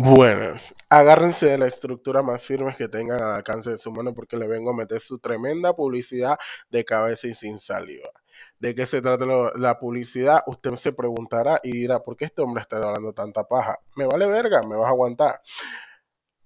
Buenas, 0.00 0.76
agárrense 0.88 1.46
de 1.46 1.58
la 1.58 1.66
estructura 1.66 2.22
más 2.22 2.44
firme 2.44 2.72
que 2.76 2.86
tengan 2.86 3.20
al 3.20 3.32
alcance 3.32 3.70
de 3.70 3.78
su 3.78 3.90
mano 3.90 4.14
porque 4.14 4.36
le 4.36 4.46
vengo 4.46 4.70
a 4.70 4.72
meter 4.72 5.00
su 5.00 5.18
tremenda 5.18 5.74
publicidad 5.74 6.38
de 6.70 6.84
cabeza 6.84 7.26
y 7.26 7.34
sin 7.34 7.58
saliva. 7.58 8.08
¿De 8.60 8.76
qué 8.76 8.86
se 8.86 9.02
trata 9.02 9.26
la 9.56 9.80
publicidad? 9.80 10.44
Usted 10.46 10.76
se 10.76 10.92
preguntará 10.92 11.58
y 11.64 11.72
dirá, 11.72 11.98
¿por 11.98 12.16
qué 12.16 12.26
este 12.26 12.42
hombre 12.42 12.62
está 12.62 12.76
hablando 12.76 13.12
tanta 13.12 13.48
paja? 13.48 13.80
Me 13.96 14.06
vale 14.06 14.26
verga, 14.26 14.62
me 14.62 14.76
vas 14.76 14.86
a 14.86 14.90
aguantar. 14.90 15.40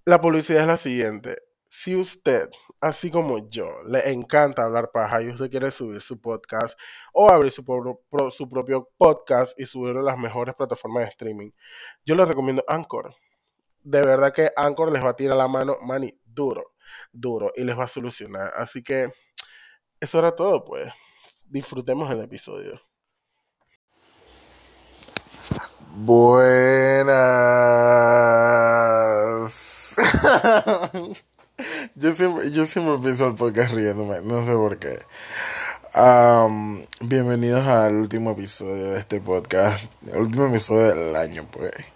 La 0.06 0.18
publicidad 0.18 0.62
es 0.62 0.68
la 0.68 0.78
siguiente. 0.78 1.36
Si 1.68 1.94
usted, 1.94 2.48
así 2.80 3.10
como 3.10 3.50
yo, 3.50 3.82
le 3.86 4.12
encanta 4.12 4.64
hablar 4.64 4.92
paja 4.92 5.20
y 5.20 5.28
usted 5.28 5.50
quiere 5.50 5.70
subir 5.70 6.00
su 6.00 6.18
podcast 6.22 6.78
o 7.12 7.28
abrir 7.30 7.52
su, 7.52 7.62
su 8.30 8.48
propio 8.48 8.88
podcast 8.96 9.60
y 9.60 9.66
subirlo 9.66 10.00
a 10.00 10.04
las 10.04 10.16
mejores 10.16 10.54
plataformas 10.54 11.02
de 11.02 11.10
streaming, 11.10 11.50
yo 12.06 12.14
le 12.14 12.24
recomiendo 12.24 12.64
Anchor 12.66 13.14
de 13.84 14.02
verdad 14.02 14.32
que 14.32 14.50
Anchor 14.56 14.92
les 14.92 15.04
va 15.04 15.10
a 15.10 15.16
tirar 15.16 15.36
la 15.36 15.48
mano, 15.48 15.76
mani, 15.82 16.10
duro, 16.24 16.72
duro, 17.12 17.52
y 17.56 17.64
les 17.64 17.78
va 17.78 17.84
a 17.84 17.88
solucionar. 17.88 18.52
Así 18.56 18.82
que 18.82 19.12
eso 20.00 20.18
era 20.18 20.34
todo, 20.34 20.64
pues. 20.64 20.90
Disfrutemos 21.46 22.10
el 22.10 22.20
episodio. 22.20 22.80
Buenas. 25.94 27.12
yo, 31.94 32.12
siempre, 32.12 32.50
yo 32.50 32.64
siempre 32.66 32.98
pienso 33.02 33.26
el 33.28 33.34
podcast 33.34 33.74
riéndome, 33.74 34.22
no 34.22 34.44
sé 34.44 34.52
por 34.52 34.78
qué. 34.78 34.98
bienvenidos 37.00 37.66
al 37.66 37.94
último 37.96 38.30
episodio 38.30 38.92
de 38.92 39.00
este 39.00 39.20
podcast, 39.20 39.84
el 40.06 40.16
último 40.18 40.46
episodio 40.46 40.94
del 40.94 41.14
año, 41.14 41.46
pues. 41.50 41.91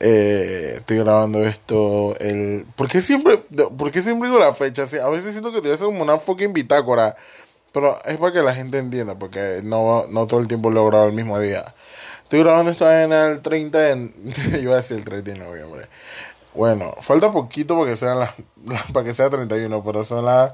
Eh, 0.00 0.74
estoy 0.76 0.98
grabando 0.98 1.42
esto 1.44 2.14
el... 2.20 2.64
¿Por 2.76 2.88
qué 2.88 3.02
siempre, 3.02 3.38
por 3.38 3.92
siempre 3.92 4.28
digo 4.28 4.38
la 4.38 4.54
fecha? 4.54 4.82
a 4.82 5.08
veces 5.08 5.32
siento 5.32 5.52
que 5.52 5.60
te 5.60 5.72
hacer 5.72 5.86
como 5.86 6.02
una 6.02 6.18
fucking 6.18 6.52
bitácora. 6.52 7.16
Pero 7.72 7.98
es 8.04 8.16
para 8.16 8.32
que 8.32 8.42
la 8.42 8.54
gente 8.54 8.78
entienda, 8.78 9.18
porque 9.18 9.60
no, 9.62 10.06
no 10.08 10.26
todo 10.26 10.40
el 10.40 10.48
tiempo 10.48 10.70
lo 10.70 10.82
he 10.82 10.86
grabado 10.86 11.08
el 11.08 11.14
mismo 11.14 11.38
día. 11.38 11.74
Estoy 12.22 12.40
grabando 12.40 12.70
esto 12.70 12.90
en 12.90 13.12
el 13.12 13.40
30 13.40 13.78
de... 13.78 14.12
Yo 14.52 14.58
iba 14.62 14.74
a 14.74 14.76
decir 14.78 14.98
el 14.98 15.04
30 15.04 15.32
de 15.32 15.38
noviembre. 15.38 15.86
Bueno, 16.54 16.94
falta 17.00 17.30
poquito 17.30 17.78
para 17.78 17.90
que 17.90 17.96
sea, 17.96 18.14
las, 18.14 18.34
para 18.92 19.04
que 19.04 19.14
sea 19.14 19.30
31, 19.30 19.82
pero 19.84 20.04
son 20.04 20.24
las 20.24 20.52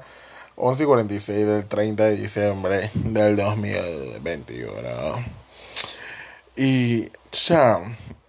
11 0.55 0.83
y 0.83 0.85
46 0.85 1.47
del 1.47 1.65
30 1.65 2.03
de 2.03 2.15
diciembre 2.15 2.91
del 2.93 3.35
2021. 3.35 4.71
Y 6.55 7.09
ya, 7.35 7.79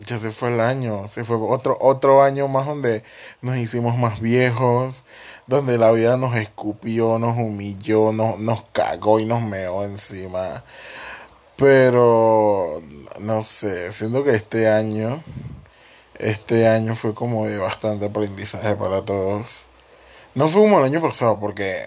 se 0.05 0.31
fue 0.31 0.53
el 0.53 0.61
año, 0.61 1.09
se 1.11 1.25
fue 1.25 1.37
otro, 1.37 1.77
otro 1.81 2.23
año 2.23 2.49
más 2.49 2.67
donde 2.67 3.03
nos 3.43 3.57
hicimos 3.57 3.97
más 3.97 4.21
viejos, 4.21 5.05
donde 5.47 5.79
la 5.79 5.91
vida 5.93 6.17
nos 6.17 6.37
escupió, 6.37 7.19
nos 7.19 7.37
humilló, 7.37 8.12
nos, 8.12 8.39
nos 8.39 8.62
cagó 8.73 9.21
y 9.21 9.25
nos 9.25 9.43
meó 9.43 9.84
encima. 9.84 10.62
Pero, 11.57 12.83
no 13.21 13.43
sé, 13.43 13.93
siento 13.93 14.25
que 14.25 14.34
este 14.34 14.69
año, 14.69 15.23
este 16.19 16.69
año 16.69 16.95
fue 16.95 17.15
como 17.15 17.47
de 17.47 17.59
bastante 17.59 18.07
aprendizaje 18.07 18.77
para 18.77 19.03
todos. 19.05 19.65
No 20.34 20.49
fue 20.49 20.62
como 20.62 20.79
el 20.81 20.84
año 20.84 21.01
pasado, 21.01 21.39
porque, 21.41 21.87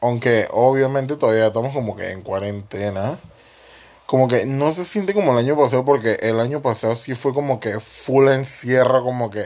aunque 0.00 0.48
obviamente 0.52 1.16
todavía 1.16 1.48
estamos 1.48 1.72
como 1.74 1.96
que 1.96 2.12
en 2.12 2.22
cuarentena, 2.22 3.18
como 4.06 4.28
que 4.28 4.46
no 4.46 4.72
se 4.72 4.84
siente 4.84 5.14
como 5.14 5.32
el 5.32 5.38
año 5.38 5.56
pasado 5.56 5.84
porque 5.84 6.16
el 6.20 6.40
año 6.40 6.60
pasado 6.62 6.94
sí 6.94 7.14
fue 7.14 7.32
como 7.32 7.60
que 7.60 7.80
full 7.80 8.28
encierro, 8.28 9.02
como 9.02 9.30
que, 9.30 9.42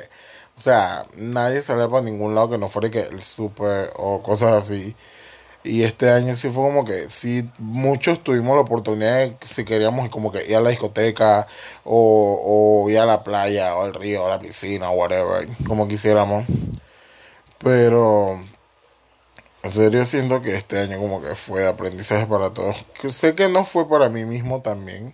o 0.56 0.61
sea, 0.61 1.06
nadie 1.17 1.62
salía 1.62 1.89
para 1.89 2.03
ningún 2.03 2.34
lado 2.34 2.51
que 2.51 2.59
no 2.59 2.69
fuera 2.69 2.91
que 2.91 3.01
el 3.01 3.23
súper 3.23 3.92
o 3.97 4.23
cosas 4.23 4.64
así. 4.64 4.97
Y 5.64 5.83
este 5.84 6.11
año 6.11 6.36
sí 6.36 6.48
fue 6.51 6.64
como 6.64 6.85
que 6.85 7.11
sí, 7.11 7.48
muchos 7.58 8.23
tuvimos 8.24 8.57
la 8.57 8.63
oportunidad 8.63 9.19
de, 9.19 9.36
si 9.42 9.64
queríamos 9.64 10.08
como 10.11 10.33
que 10.33 10.46
ir 10.46 10.57
a 10.57 10.61
la 10.61 10.70
discoteca 10.70 11.46
o, 11.85 12.85
o 12.85 12.90
ir 12.90 12.98
a 12.98 13.07
la 13.07 13.25
playa 13.25 13.75
o 13.77 13.83
al 13.85 13.95
río 13.95 14.25
o 14.25 14.27
a 14.27 14.30
la 14.30 14.39
piscina 14.39 14.90
o 14.90 14.95
whatever, 14.95 15.48
como 15.67 15.89
quisiéramos. 15.89 16.46
Pero 17.58 18.40
en 19.68 19.74
serio 19.74 20.06
siento 20.06 20.40
que 20.40 20.56
este 20.56 20.79
año 20.80 20.98
como 20.98 21.20
que 21.20 21.34
fue 21.36 21.61
de 21.61 21.68
aprendizaje 21.68 22.27
para 22.27 22.55
todos. 22.55 22.86
Sé 23.08 23.34
que 23.34 23.51
no 23.51 23.67
fue 23.67 23.86
para 23.86 24.08
mí 24.08 24.24
mismo 24.24 24.62
también, 24.62 25.12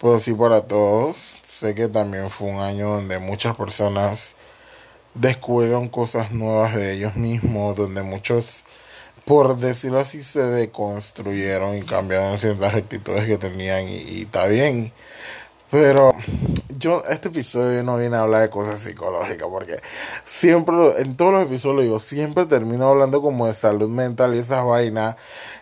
pero 0.00 0.18
sí 0.18 0.32
para 0.32 0.62
todos. 0.62 1.42
Sé 1.44 1.74
que 1.74 1.88
también 1.88 2.30
fue 2.30 2.48
un 2.48 2.60
año 2.60 2.94
donde 2.94 3.18
muchas 3.18 3.54
personas 3.54 4.34
descubrieron 5.14 5.90
cosas 5.90 6.32
nuevas 6.32 6.74
de 6.74 6.94
ellos 6.94 7.16
mismos, 7.16 7.76
donde 7.76 8.02
muchos, 8.02 8.64
por 9.26 9.58
decirlo 9.58 9.98
así, 9.98 10.22
se 10.22 10.40
deconstruyeron 10.42 11.76
y 11.76 11.82
cambiaron 11.82 12.38
ciertas 12.38 12.74
actitudes 12.74 13.26
que 13.26 13.36
tenían 13.36 13.86
y, 13.86 13.96
y 13.96 14.22
está 14.22 14.46
bien. 14.46 14.90
Pero 15.72 16.14
yo, 16.76 17.02
este 17.08 17.28
episodio 17.28 17.82
no 17.82 17.96
viene 17.96 18.16
a 18.16 18.20
hablar 18.20 18.42
de 18.42 18.50
cosas 18.50 18.78
psicológicas, 18.80 19.48
porque 19.48 19.80
siempre, 20.26 21.00
en 21.00 21.16
todos 21.16 21.32
los 21.32 21.44
episodios 21.44 21.84
digo, 21.84 21.98
siempre 21.98 22.44
termino 22.44 22.88
hablando 22.88 23.22
como 23.22 23.46
de 23.46 23.54
salud 23.54 23.88
mental 23.88 24.34
y 24.34 24.40
esas 24.40 24.66
vainas. 24.66 25.16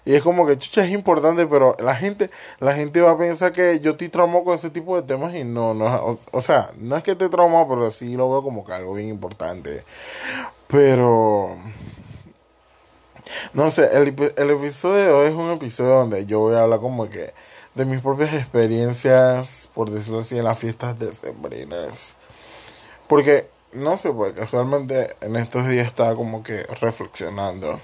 Y 0.04 0.16
es 0.16 0.22
como 0.22 0.49
que, 0.49 0.56
chucha, 0.59 0.84
es 0.84 0.91
importante, 0.91 1.47
pero 1.47 1.76
la 1.78 1.94
gente, 1.94 2.28
la 2.59 2.75
gente 2.75 3.00
va 3.00 3.12
a 3.12 3.19
pensar 3.19 3.53
que 3.53 3.78
yo 3.78 3.93
estoy 3.93 4.09
traumado 4.09 4.43
con 4.43 4.54
ese 4.56 4.70
tipo 4.70 5.00
de 5.00 5.06
temas 5.06 5.32
y 5.32 5.44
no, 5.44 5.75
no, 5.75 6.19
o, 6.32 6.41
sea, 6.41 6.72
no 6.76 6.97
es 6.97 7.04
que 7.04 7.12
esté 7.12 7.28
traumado, 7.28 7.69
pero 7.69 7.88
sí 7.93 8.16
lo 8.16 8.28
veo 8.31 8.43
como 8.43 8.65
que 8.65 8.72
algo 8.72 8.94
bien 8.94 9.10
importante. 9.10 9.84
Pero, 10.66 11.56
no 13.54 13.70
sé, 13.70 13.88
el, 13.97 14.09
el 14.37 14.50
episodio 14.50 15.22
es 15.22 15.34
un 15.34 15.53
episodio 15.53 15.91
donde 15.91 16.26
yo 16.26 16.41
voy 16.41 16.56
a 16.56 16.62
hablar 16.62 16.81
como 16.81 17.09
que 17.09 17.32
de 17.75 17.84
mis 17.84 18.00
propias 18.00 18.34
experiencias, 18.34 19.69
por 19.75 19.91
decirlo 19.91 20.20
así, 20.20 20.38
en 20.38 20.44
las 20.44 20.58
fiestas 20.58 20.98
decembrinas. 20.98 22.14
Porque, 23.08 23.48
no 23.72 23.98
sé, 23.98 24.12
pues 24.12 24.34
casualmente 24.34 25.14
en 25.20 25.36
estos 25.36 25.69
días 25.69 25.86
estaba 25.86 26.14
como 26.14 26.42
que 26.42 26.62
reflexionando 26.81 27.81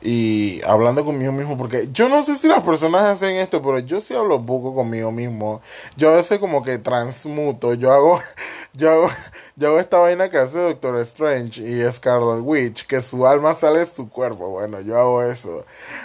y 0.00 0.60
hablando 0.64 1.04
conmigo 1.04 1.32
mismo, 1.32 1.58
porque 1.58 1.88
yo 1.92 2.08
no 2.08 2.22
sé 2.22 2.36
si 2.36 2.46
las 2.46 2.62
personas 2.62 3.02
hacen 3.02 3.36
esto, 3.36 3.60
pero 3.62 3.80
yo 3.80 4.00
sí 4.00 4.14
hablo 4.14 4.44
poco 4.44 4.74
conmigo 4.74 5.10
mismo. 5.10 5.60
Yo 5.96 6.10
a 6.10 6.16
veces 6.16 6.38
como 6.38 6.62
que 6.62 6.78
transmuto, 6.78 7.74
yo 7.74 7.92
hago, 7.92 8.20
yo 8.74 8.90
hago, 8.90 9.08
yo 9.56 9.68
hago 9.68 9.80
esta 9.80 9.98
vaina 9.98 10.30
que 10.30 10.38
hace 10.38 10.58
Doctor 10.58 11.00
Strange 11.00 11.60
y 11.62 11.92
Scarlet 11.92 12.42
Witch, 12.44 12.86
que 12.86 13.02
su 13.02 13.26
alma 13.26 13.54
sale 13.54 13.80
de 13.80 13.86
su 13.86 14.08
cuerpo. 14.08 14.50
Bueno, 14.50 14.80
yo 14.80 14.96
hago 14.96 15.22
eso. 15.22 15.64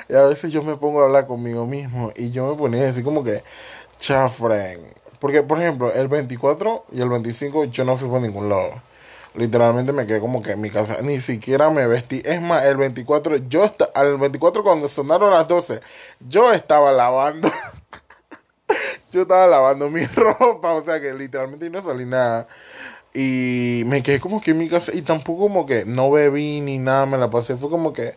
Y 0.09 0.15
a 0.15 0.23
veces 0.23 0.51
yo 0.51 0.63
me 0.63 0.75
pongo 0.75 1.01
a 1.01 1.05
hablar 1.05 1.27
conmigo 1.27 1.65
mismo 1.67 2.11
y 2.15 2.31
yo 2.31 2.47
me 2.47 2.55
ponía 2.55 2.89
así 2.89 3.03
como 3.03 3.23
que, 3.23 3.43
chafren. 3.99 4.81
Porque, 5.19 5.43
por 5.43 5.61
ejemplo, 5.61 5.91
el 5.93 6.07
24 6.07 6.85
y 6.93 7.01
el 7.01 7.09
25 7.09 7.65
yo 7.65 7.85
no 7.85 7.95
fui 7.95 8.09
por 8.09 8.21
ningún 8.21 8.49
lado 8.49 8.71
literalmente 9.35 9.93
me 9.93 10.05
quedé 10.05 10.19
como 10.19 10.41
que 10.41 10.51
en 10.51 10.61
mi 10.61 10.69
casa, 10.69 10.97
ni 11.01 11.19
siquiera 11.19 11.69
me 11.69 11.87
vestí. 11.87 12.21
Es 12.25 12.41
más, 12.41 12.65
el 12.65 12.77
24, 12.77 13.37
yo 13.49 13.71
al 13.95 14.17
24 14.17 14.63
cuando 14.63 14.87
sonaron 14.87 15.31
las 15.31 15.47
12, 15.47 15.79
yo 16.27 16.51
estaba 16.53 16.91
lavando. 16.91 17.51
yo 19.11 19.21
estaba 19.23 19.47
lavando 19.47 19.89
mi 19.89 20.05
ropa, 20.15 20.73
o 20.73 20.83
sea 20.83 21.01
que 21.01 21.13
literalmente 21.13 21.69
no 21.69 21.81
salí 21.81 22.05
nada. 22.05 22.47
Y 23.13 23.83
me 23.85 24.01
quedé 24.01 24.19
como 24.19 24.41
que 24.41 24.51
en 24.51 24.57
mi 24.57 24.69
casa 24.69 24.91
y 24.93 25.03
tampoco 25.03 25.43
como 25.43 25.65
que 25.65 25.85
no 25.85 26.09
bebí 26.11 26.61
ni 26.61 26.79
nada, 26.79 27.05
me 27.05 27.17
la 27.17 27.29
pasé, 27.29 27.55
fue 27.55 27.69
como 27.69 27.93
que 27.93 28.15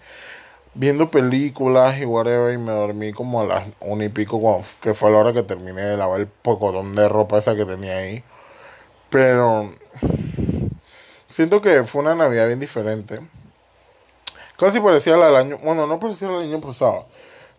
viendo 0.75 1.11
películas 1.11 1.99
y 2.01 2.05
whatever 2.05 2.53
y 2.55 2.59
me 2.59 2.73
dormí 2.73 3.13
como 3.13 3.41
a 3.41 3.45
las 3.45 3.65
una 3.81 4.05
y 4.05 4.09
pico 4.11 4.63
que 4.81 4.95
fue 4.95 5.11
la 5.11 5.19
hora 5.19 5.33
que 5.33 5.43
terminé 5.43 5.83
de 5.83 5.97
lavar 5.97 6.21
el 6.21 6.27
pocotón 6.27 6.95
de 6.95 7.09
ropa 7.09 7.39
esa 7.39 7.57
que 7.57 7.65
tenía 7.65 7.97
ahí. 7.99 8.25
Pero 9.11 9.73
Siento 11.37 11.61
que 11.61 11.85
fue 11.85 12.01
una 12.01 12.15
Navidad 12.15 12.47
bien 12.47 12.61
diferente. 12.61 13.21
Casi 14.57 14.81
parecía 14.81 15.19
la 15.19 15.27
del 15.27 15.37
año. 15.37 15.59
Bueno, 15.63 15.87
no 15.87 16.01
parecía 16.01 16.29
del 16.29 16.41
año 16.41 16.63
pasado. 16.63 17.05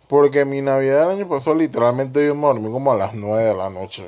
Porque 0.08 0.46
mi 0.46 0.64
Navidad 0.64 1.02
del 1.02 1.20
año 1.20 1.30
pasado, 1.30 1.56
literalmente 1.56 2.26
yo 2.26 2.34
me 2.34 2.48
dormí 2.48 2.72
como 2.72 2.92
a 2.92 2.96
las 2.96 3.14
9 3.14 3.44
de 3.44 3.54
la 3.54 3.70
noche. 3.70 4.04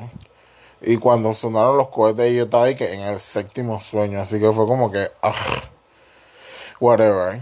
Y 0.81 0.97
cuando 0.97 1.35
sonaron 1.35 1.77
los 1.77 1.89
cohetes, 1.89 2.33
yo 2.33 2.45
estaba 2.45 2.63
ahí 2.63 2.75
que 2.75 2.91
en 2.91 3.01
el 3.01 3.19
séptimo 3.19 3.79
sueño. 3.79 4.19
Así 4.19 4.39
que 4.39 4.51
fue 4.51 4.65
como 4.65 4.91
que. 4.91 5.07
Ah, 5.21 5.35
whatever. 6.79 7.39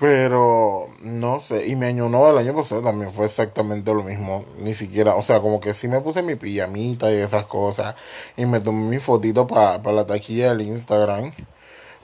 Pero 0.00 0.90
no 1.02 1.40
sé, 1.40 1.66
y 1.68 1.74
mi 1.74 1.86
año 1.86 2.08
nuevo 2.08 2.28
del 2.28 2.38
año 2.38 2.54
pasado 2.54 2.82
también 2.82 3.12
fue 3.12 3.26
exactamente 3.26 3.92
lo 3.92 4.04
mismo. 4.04 4.44
Ni 4.58 4.74
siquiera, 4.74 5.16
o 5.16 5.22
sea, 5.22 5.40
como 5.40 5.60
que 5.60 5.74
sí 5.74 5.88
me 5.88 6.00
puse 6.00 6.22
mi 6.22 6.36
pijamita 6.36 7.10
y 7.12 7.16
esas 7.16 7.46
cosas. 7.46 7.96
Y 8.36 8.46
me 8.46 8.60
tomé 8.60 8.88
mi 8.88 8.98
fotito 9.00 9.46
para 9.46 9.92
la 9.92 10.06
taquilla 10.06 10.50
del 10.50 10.62
Instagram. 10.62 11.32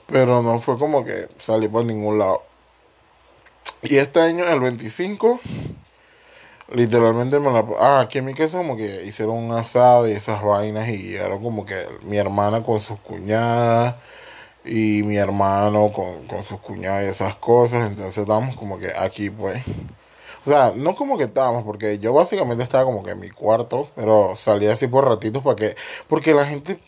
Pero 0.07 0.41
no 0.41 0.59
fue 0.59 0.77
como 0.77 1.05
que 1.05 1.29
salí 1.37 1.67
por 1.67 1.85
ningún 1.85 2.19
lado. 2.19 2.43
Y 3.83 3.97
este 3.97 4.21
año, 4.21 4.45
el 4.45 4.59
25, 4.59 5.39
Literalmente 6.73 7.39
me 7.39 7.51
la... 7.51 7.63
Ah, 7.79 7.99
aquí 8.01 8.17
en 8.17 8.25
mi 8.25 8.33
casa 8.33 8.57
como 8.57 8.75
que 8.75 9.05
hicieron 9.05 9.35
un 9.37 9.51
asado 9.51 10.07
y 10.09 10.13
esas 10.13 10.43
vainas 10.43 10.89
y 10.89 10.97
llegaron 10.97 11.43
como 11.43 11.65
que 11.65 11.75
mi 12.03 12.17
hermana 12.17 12.63
con 12.63 12.79
sus 12.79 12.99
cuñadas 12.99 13.95
y 14.65 15.03
mi 15.03 15.17
hermano 15.17 15.91
con, 15.91 16.27
con 16.27 16.43
sus 16.43 16.59
cuñadas 16.59 17.05
y 17.05 17.09
esas 17.09 17.35
cosas. 17.35 17.89
Entonces 17.89 18.17
estábamos 18.17 18.55
como 18.55 18.79
que 18.79 18.91
aquí 18.97 19.29
pues. 19.29 19.61
O 20.45 20.47
sea, 20.47 20.73
no 20.75 20.95
como 20.95 21.17
que 21.17 21.23
estábamos, 21.23 21.63
porque 21.63 21.97
yo 21.97 22.13
básicamente 22.13 22.63
estaba 22.63 22.85
como 22.85 23.03
que 23.03 23.11
en 23.11 23.19
mi 23.19 23.31
cuarto, 23.31 23.89
pero 23.95 24.35
salía 24.35 24.73
así 24.73 24.85
por 24.85 25.07
ratitos 25.07 25.41
para 25.41 25.55
que... 25.55 25.75
Porque 26.07 26.35
la 26.35 26.45
gente... 26.45 26.79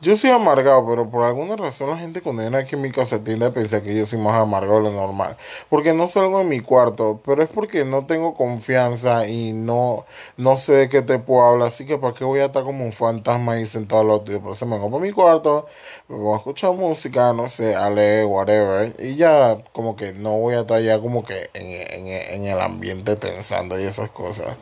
yo 0.00 0.16
soy 0.16 0.30
amargado, 0.30 0.86
pero 0.86 1.08
por 1.10 1.24
alguna 1.24 1.56
razón 1.56 1.90
la 1.90 1.98
gente 1.98 2.20
cuando 2.20 2.42
viene 2.42 2.58
aquí 2.58 2.74
en 2.74 2.82
mi 2.82 2.90
casa 2.92 3.22
tiende 3.24 3.46
a 3.46 3.52
que 3.52 3.96
yo 3.96 4.06
soy 4.06 4.18
más 4.18 4.36
amargado 4.36 4.78
de 4.78 4.84
lo 4.84 4.92
normal. 4.92 5.36
Porque 5.70 5.94
no 5.94 6.08
salgo 6.08 6.40
en 6.40 6.48
mi 6.48 6.60
cuarto, 6.60 7.20
pero 7.24 7.42
es 7.42 7.48
porque 7.48 7.84
no 7.84 8.06
tengo 8.06 8.34
confianza 8.34 9.26
y 9.28 9.52
no, 9.52 10.04
no 10.36 10.58
sé 10.58 10.72
de 10.74 10.88
qué 10.88 11.02
te 11.02 11.18
puedo 11.18 11.42
hablar. 11.46 11.68
Así 11.68 11.86
que 11.86 11.98
para 11.98 12.14
qué 12.14 12.24
voy 12.24 12.40
a 12.40 12.46
estar 12.46 12.64
como 12.64 12.84
un 12.84 12.92
fantasma 12.92 13.54
ahí 13.54 13.66
sentado 13.66 14.02
al 14.02 14.10
otro. 14.10 14.40
Por 14.40 14.52
eso 14.52 14.66
me 14.66 14.76
vengo 14.76 14.90
para 14.90 15.02
mi 15.02 15.12
cuarto, 15.12 15.66
me 16.08 16.16
voy 16.16 16.34
a 16.34 16.38
escuchar 16.38 16.72
música, 16.74 17.32
no 17.32 17.48
sé, 17.48 17.74
a 17.74 17.90
leer, 17.90 18.26
whatever. 18.26 18.94
Y 18.98 19.16
ya 19.16 19.58
como 19.72 19.96
que 19.96 20.12
no 20.12 20.38
voy 20.38 20.54
a 20.54 20.60
estar 20.60 20.80
ya 20.82 21.00
como 21.00 21.24
que 21.24 21.50
en, 21.54 21.66
en 22.08 22.34
en 22.34 22.44
el 22.46 22.60
ambiente 22.60 23.16
tensando 23.16 23.78
y 23.80 23.84
esas 23.84 24.10
cosas. 24.10 24.56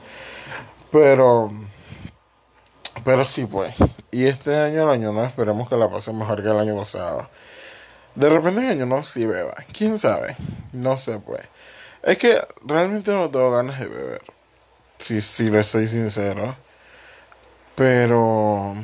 Pero, 0.91 1.51
pero 3.05 3.25
sí, 3.25 3.47
pues. 3.47 3.75
Y 4.11 4.25
este 4.27 4.57
año, 4.57 4.83
el 4.83 4.89
año 4.91 5.13
no, 5.13 5.25
esperemos 5.25 5.69
que 5.69 5.77
la 5.77 5.91
pase 5.91 6.13
mejor 6.13 6.43
que 6.43 6.51
el 6.51 6.59
año 6.59 6.77
pasado. 6.77 7.29
De 8.15 8.29
repente 8.29 8.61
el 8.61 8.69
año 8.69 8.87
no 8.87 9.03
sí 9.03 9.27
beba. 9.27 9.55
¿Quién 9.73 9.99
sabe? 9.99 10.37
No 10.73 10.99
sé, 10.99 11.19
pues. 11.21 11.49
Es 12.03 12.19
que 12.19 12.41
realmente 12.65 13.13
no 13.13 13.31
tengo 13.31 13.51
ganas 13.51 13.81
de 13.81 13.87
beber. 13.87 14.23
Si, 14.99 15.21
si 15.21 15.51
le 15.51 15.65
soy 15.65 15.89
sincero. 15.89 16.57
Pero 17.75 18.75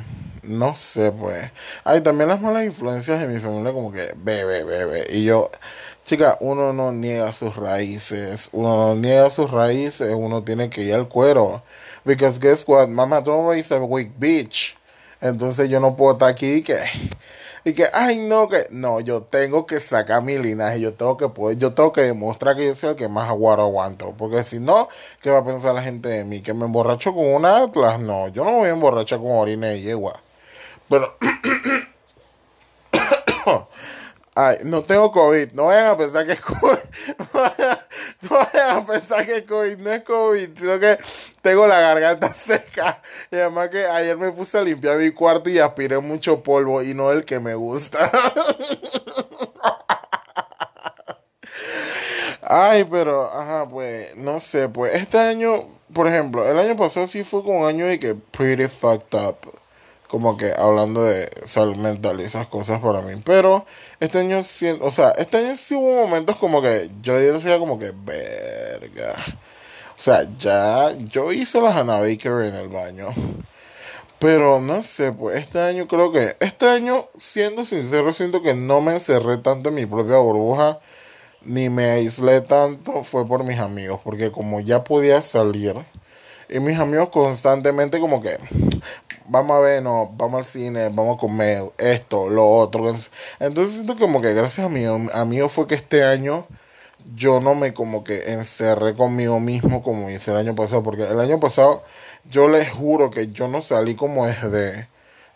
no 0.43 0.75
sé, 0.75 1.11
pues. 1.11 1.51
Hay 1.83 2.01
también 2.01 2.29
las 2.29 2.41
malas 2.41 2.65
influencias 2.65 3.19
de 3.21 3.27
mi 3.27 3.39
familia, 3.39 3.73
como 3.73 3.91
que 3.91 4.13
bebe, 4.17 4.63
bebe. 4.63 5.05
Y 5.09 5.23
yo, 5.23 5.51
chica, 6.03 6.37
uno 6.41 6.73
no 6.73 6.91
niega 6.91 7.31
sus 7.33 7.55
raíces. 7.55 8.49
Uno 8.51 8.77
no 8.77 8.95
niega 8.95 9.29
sus 9.29 9.51
raíces. 9.51 10.13
Uno 10.15 10.43
tiene 10.43 10.69
que 10.69 10.81
ir 10.83 10.93
al 10.95 11.07
cuero. 11.09 11.63
Because 12.05 12.39
guess 12.39 12.65
what? 12.67 12.87
Mama 12.87 13.21
don't 13.21 13.47
raise 13.49 13.73
a 13.73 13.79
weak 13.79 14.11
bitch. 14.17 14.77
Entonces 15.21 15.69
yo 15.69 15.79
no 15.79 15.95
puedo 15.95 16.13
estar 16.13 16.29
aquí 16.29 16.55
y 16.55 16.61
que. 16.63 16.77
Y 17.65 17.73
que, 17.73 17.87
ay, 17.93 18.19
no, 18.19 18.47
que. 18.47 18.67
No, 18.71 19.01
yo 19.01 19.21
tengo 19.23 19.65
que 19.65 19.79
sacar 19.81 20.23
mi 20.23 20.37
linaje. 20.37 20.79
Yo 20.79 20.93
tengo 20.93 21.17
que 21.17 21.27
poder. 21.29 21.57
Yo 21.57 21.73
tengo 21.73 21.91
que 21.91 22.01
demostrar 22.01 22.55
que 22.55 22.65
yo 22.65 22.75
soy 22.75 22.91
el 22.91 22.95
que 22.95 23.09
más 23.09 23.29
aguaro 23.29 23.63
aguanto. 23.63 24.13
Porque 24.17 24.43
si 24.43 24.59
no, 24.59 24.87
¿qué 25.21 25.29
va 25.29 25.39
a 25.39 25.43
pensar 25.43 25.75
la 25.75 25.83
gente 25.83 26.09
de 26.09 26.23
mí? 26.25 26.41
¿Que 26.41 26.53
me 26.53 26.65
emborracho 26.65 27.13
con 27.13 27.25
una 27.27 27.57
Atlas? 27.63 27.99
No, 27.99 28.29
yo 28.29 28.45
no 28.45 28.51
me 28.51 28.57
voy 28.59 28.67
a 28.69 28.71
emborrachar 28.71 29.19
con 29.19 29.31
orina 29.31 29.67
de 29.67 29.81
yegua. 29.81 30.13
Pero. 30.89 31.15
Ay, 34.35 34.57
no 34.63 34.83
tengo 34.83 35.11
COVID. 35.11 35.51
No 35.51 35.65
vayan 35.65 35.87
a 35.87 35.97
pensar 35.97 36.25
que 36.25 36.31
es 36.33 36.41
COVID. 36.41 36.59
No 38.21 38.35
vayan 38.35 38.77
a 38.77 38.85
pensar 38.85 39.25
que 39.25 39.37
es 39.37 39.43
COVID. 39.43 39.77
No 39.77 39.93
es 39.93 40.03
COVID, 40.03 40.49
sino 40.57 40.77
que 40.79 40.97
tengo 41.41 41.65
la 41.67 41.79
garganta 41.79 42.33
seca. 42.35 43.01
Y 43.31 43.35
además 43.35 43.69
que 43.69 43.85
ayer 43.85 44.17
me 44.17 44.31
puse 44.31 44.57
a 44.57 44.61
limpiar 44.61 44.97
mi 44.97 45.11
cuarto 45.11 45.49
y 45.49 45.59
aspiré 45.59 45.99
mucho 45.99 46.43
polvo 46.43 46.81
y 46.83 46.93
no 46.93 47.11
el 47.11 47.25
que 47.25 47.39
me 47.39 47.55
gusta. 47.55 48.11
Ay, 52.41 52.83
pero, 52.85 53.31
ajá, 53.31 53.67
pues, 53.69 54.15
no 54.17 54.39
sé, 54.39 54.69
pues, 54.69 54.93
este 54.95 55.19
año, 55.19 55.67
por 55.93 56.07
ejemplo, 56.07 56.49
el 56.49 56.57
año 56.57 56.75
pasado 56.75 57.05
sí 57.07 57.23
fue 57.23 57.43
como 57.43 57.59
un 57.59 57.67
año 57.67 57.85
de 57.85 57.99
que 57.99 58.15
pretty 58.15 58.67
fucked 58.67 59.13
up 59.13 59.58
como 60.09 60.37
que 60.37 60.51
hablando 60.57 61.03
de 61.03 61.29
salud 61.45 61.77
mental 61.77 62.19
y 62.19 62.23
esas 62.23 62.47
cosas 62.47 62.79
para 62.81 63.01
mí. 63.01 63.21
Pero 63.23 63.65
este 63.99 64.17
año, 64.19 64.39
o 64.39 64.91
sea, 64.91 65.11
este 65.11 65.37
año 65.37 65.55
sí 65.55 65.75
hubo 65.75 66.03
momentos 66.03 66.35
como 66.37 66.61
que 66.61 66.89
yo 67.01 67.17
decía 67.17 67.59
como 67.59 67.77
que, 67.77 67.93
verga. 67.93 69.13
O 69.97 70.01
sea, 70.01 70.27
ya 70.37 70.91
yo 70.97 71.31
hice 71.31 71.61
la 71.61 71.77
Hannah 71.77 71.99
Baker 71.99 72.45
en 72.45 72.55
el 72.55 72.69
baño. 72.69 73.09
Pero 74.19 74.59
no 74.59 74.83
sé, 74.83 75.13
pues 75.13 75.37
este 75.37 75.59
año 75.61 75.87
creo 75.87 76.11
que, 76.11 76.35
este 76.39 76.67
año, 76.67 77.07
siendo 77.17 77.63
sincero, 77.63 78.11
siento 78.11 78.41
que 78.41 78.53
no 78.55 78.81
me 78.81 78.93
encerré 78.93 79.37
tanto 79.37 79.69
en 79.69 79.75
mi 79.75 79.85
propia 79.85 80.17
burbuja, 80.17 80.79
ni 81.43 81.69
me 81.69 81.85
aislé 81.91 82.41
tanto, 82.41 83.03
fue 83.03 83.25
por 83.27 83.43
mis 83.45 83.59
amigos, 83.59 84.01
porque 84.03 84.31
como 84.31 84.59
ya 84.59 84.83
podía 84.83 85.21
salir, 85.21 85.75
y 86.49 86.59
mis 86.59 86.79
amigos 86.79 87.09
constantemente 87.09 87.99
como 87.99 88.21
que, 88.21 88.39
vamos 89.27 89.57
a 89.57 89.59
ver, 89.59 89.83
no, 89.83 90.11
vamos 90.15 90.39
al 90.39 90.45
cine, 90.45 90.89
vamos 90.89 91.15
a 91.15 91.19
comer 91.19 91.63
esto, 91.77 92.27
lo 92.27 92.49
otro. 92.49 92.95
Entonces 93.39 93.73
siento 93.73 93.95
como 93.95 94.21
que 94.21 94.33
gracias 94.33 94.65
a 94.65 94.69
mi 94.69 94.85
amigo 94.85 95.49
fue 95.49 95.67
que 95.67 95.75
este 95.75 96.03
año 96.03 96.47
yo 97.15 97.39
no 97.39 97.55
me 97.55 97.73
como 97.73 98.03
que 98.03 98.33
encerré 98.33 98.95
conmigo 98.95 99.39
mismo 99.39 99.83
como 99.83 100.09
hice 100.09 100.31
el 100.31 100.37
año 100.37 100.55
pasado, 100.55 100.83
porque 100.83 101.03
el 101.03 101.19
año 101.19 101.39
pasado 101.39 101.83
yo 102.25 102.47
les 102.47 102.69
juro 102.69 103.09
que 103.09 103.31
yo 103.31 103.47
no 103.47 103.61
salí 103.61 103.95
como 103.95 104.25
desde, 104.25 104.87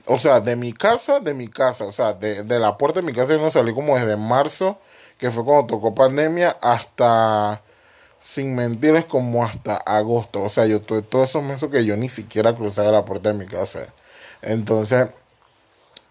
o 0.05 0.19
sea, 0.19 0.41
de 0.41 0.55
mi 0.55 0.73
casa, 0.73 1.19
de 1.19 1.33
mi 1.33 1.47
casa, 1.47 1.85
o 1.85 1.91
sea, 1.91 2.13
de, 2.13 2.43
de 2.43 2.59
la 2.59 2.77
puerta 2.77 3.01
de 3.01 3.05
mi 3.05 3.13
casa 3.13 3.33
yo 3.33 3.41
no 3.41 3.51
salí 3.51 3.73
como 3.73 3.95
desde 3.95 4.17
marzo, 4.17 4.79
que 5.17 5.31
fue 5.31 5.45
cuando 5.45 5.67
tocó 5.67 5.95
pandemia, 5.95 6.57
hasta 6.61 7.61
sin 8.23 8.55
mentir, 8.55 9.05
como 9.07 9.43
hasta 9.43 9.75
agosto. 9.75 10.41
O 10.43 10.49
sea, 10.49 10.65
yo 10.65 10.81
tuve 10.81 11.01
todos 11.01 11.29
esos 11.29 11.43
meses 11.43 11.69
que 11.69 11.85
yo 11.85 11.97
ni 11.97 12.09
siquiera 12.09 12.55
cruzaba 12.55 12.89
la 12.89 13.05
puerta 13.05 13.33
de 13.33 13.37
mi 13.37 13.45
casa. 13.45 13.93
Entonces, 14.41 15.09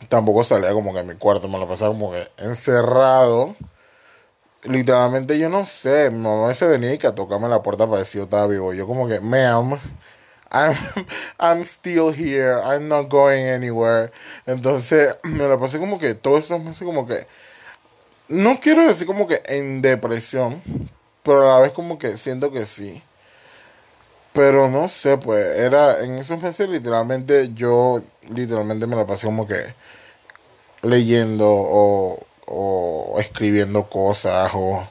tampoco 0.09 0.45
salía 0.45 0.73
como 0.73 0.93
que 0.93 1.01
a 1.01 1.05
mi 1.05 1.15
cuarto, 1.17 1.49
me 1.49 1.59
lo 1.59 1.67
pasaba 1.67 1.93
como 1.93 2.13
que 2.13 2.29
encerrado. 2.37 3.57
Literalmente, 4.65 5.39
yo 5.39 5.49
no 5.49 5.67
sé, 5.67 6.11
mi 6.11 6.21
mamá 6.21 6.53
se 6.55 6.67
venía 6.67 6.95
y 6.95 6.99
que 6.99 7.07
a 7.07 7.15
tocarme 7.15 7.49
la 7.49 7.63
puerta 7.63 7.87
para 7.87 8.01
decir 8.01 8.21
yo 8.21 8.25
estaba 8.25 8.47
vivo. 8.47 8.75
Yo, 8.75 8.87
como 8.87 9.09
que, 9.09 9.21
ma'am. 9.21 9.79
I'm, 10.53 10.77
I'm 11.41 11.63
still 11.65 12.13
here, 12.13 12.61
I'm 12.63 12.89
not 12.89 13.09
going 13.09 13.49
anywhere. 13.49 14.13
Entonces, 14.47 15.17
me 15.23 15.49
lo 15.49 15.59
pasé 15.59 15.79
como 15.79 15.99
que 15.99 16.15
todos 16.15 16.45
esos 16.45 16.63
meses 16.63 16.83
como 16.83 17.07
que, 17.07 17.27
no 18.29 18.61
quiero 18.61 18.87
decir 18.87 19.07
como 19.07 19.27
que 19.27 19.43
en 19.47 19.81
depresión, 19.81 20.63
pero 21.23 21.43
a 21.53 21.57
la 21.57 21.63
vez 21.63 21.73
como 21.73 21.99
que 21.99 22.19
siento 22.19 22.51
que 22.51 22.67
sí. 22.67 23.03
Pero 24.33 24.69
no 24.71 24.89
sé, 24.89 25.19
pues 25.19 25.59
era 25.59 26.03
en 26.05 26.19
esos 26.19 26.41
meses 26.43 26.69
literalmente 26.69 27.53
yo 27.55 28.03
literalmente 28.31 28.87
me 28.87 28.97
la 28.97 29.07
pasé 29.07 29.27
como 29.27 29.47
que 29.47 29.75
leyendo 30.83 31.47
o, 31.49 32.19
o 32.47 33.17
escribiendo 33.21 33.89
cosas 33.89 34.51
o, 34.55 34.87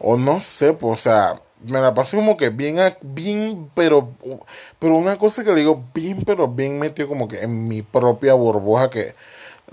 o 0.00 0.16
no 0.18 0.40
sé, 0.40 0.72
pues 0.74 1.00
o 1.00 1.02
sea, 1.02 1.40
me 1.64 1.80
la 1.80 1.94
pasé 1.94 2.16
como 2.16 2.36
que 2.36 2.50
bien, 2.50 2.78
bien, 3.02 3.70
pero, 3.74 4.10
pero 4.78 4.96
una 4.96 5.18
cosa 5.18 5.44
que 5.44 5.50
le 5.50 5.60
digo, 5.60 5.84
bien, 5.94 6.22
pero 6.24 6.48
bien 6.48 6.78
metido 6.78 7.08
como 7.08 7.28
que 7.28 7.42
en 7.42 7.68
mi 7.68 7.82
propia 7.82 8.34
burbuja 8.34 8.90
que 8.90 9.14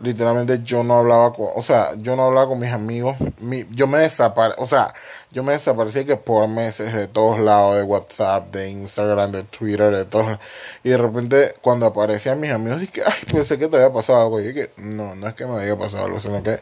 literalmente 0.02 0.62
yo 0.64 0.84
no 0.84 0.98
hablaba 0.98 1.34
con, 1.34 1.48
o 1.56 1.62
sea, 1.62 1.92
yo 1.98 2.16
no 2.16 2.24
hablaba 2.26 2.48
con 2.48 2.60
mis 2.60 2.72
amigos, 2.72 3.16
mi, 3.40 3.66
yo 3.72 3.88
me 3.88 4.00
desaparecí, 4.00 4.62
o 4.62 4.66
sea, 4.66 4.94
yo 5.32 5.44
me 5.44 5.54
desaparecí 5.54 6.06
que 6.06 6.18
por 6.18 6.48
meses 6.48 6.94
de 6.94 7.08
todos 7.08 7.40
lados, 7.40 7.78
de 7.78 7.84
WhatsApp, 7.84 8.54
de 8.54 8.70
Instagram, 8.70 9.32
de 9.32 9.44
Twitter, 9.44 9.96
de 9.96 10.06
todos, 10.06 10.38
y 10.84 10.90
de 10.90 10.98
repente 10.98 11.56
cuando 11.62 11.86
aparecían 11.86 12.40
mis 12.40 12.52
amigos 12.52 12.80
dije, 12.80 13.04
ay, 13.06 13.14
pensé 13.32 13.58
que 13.58 13.68
te 13.68 13.78
había 13.78 13.94
pasado 13.94 14.22
algo, 14.22 14.40
y 14.40 14.48
dije, 14.48 14.72
no, 14.78 15.16
no 15.16 15.28
es 15.28 15.34
que 15.34 15.46
me 15.46 15.56
había 15.56 15.78
pasado 15.78 16.06
algo, 16.06 16.20
sino 16.20 16.44
que, 16.44 16.60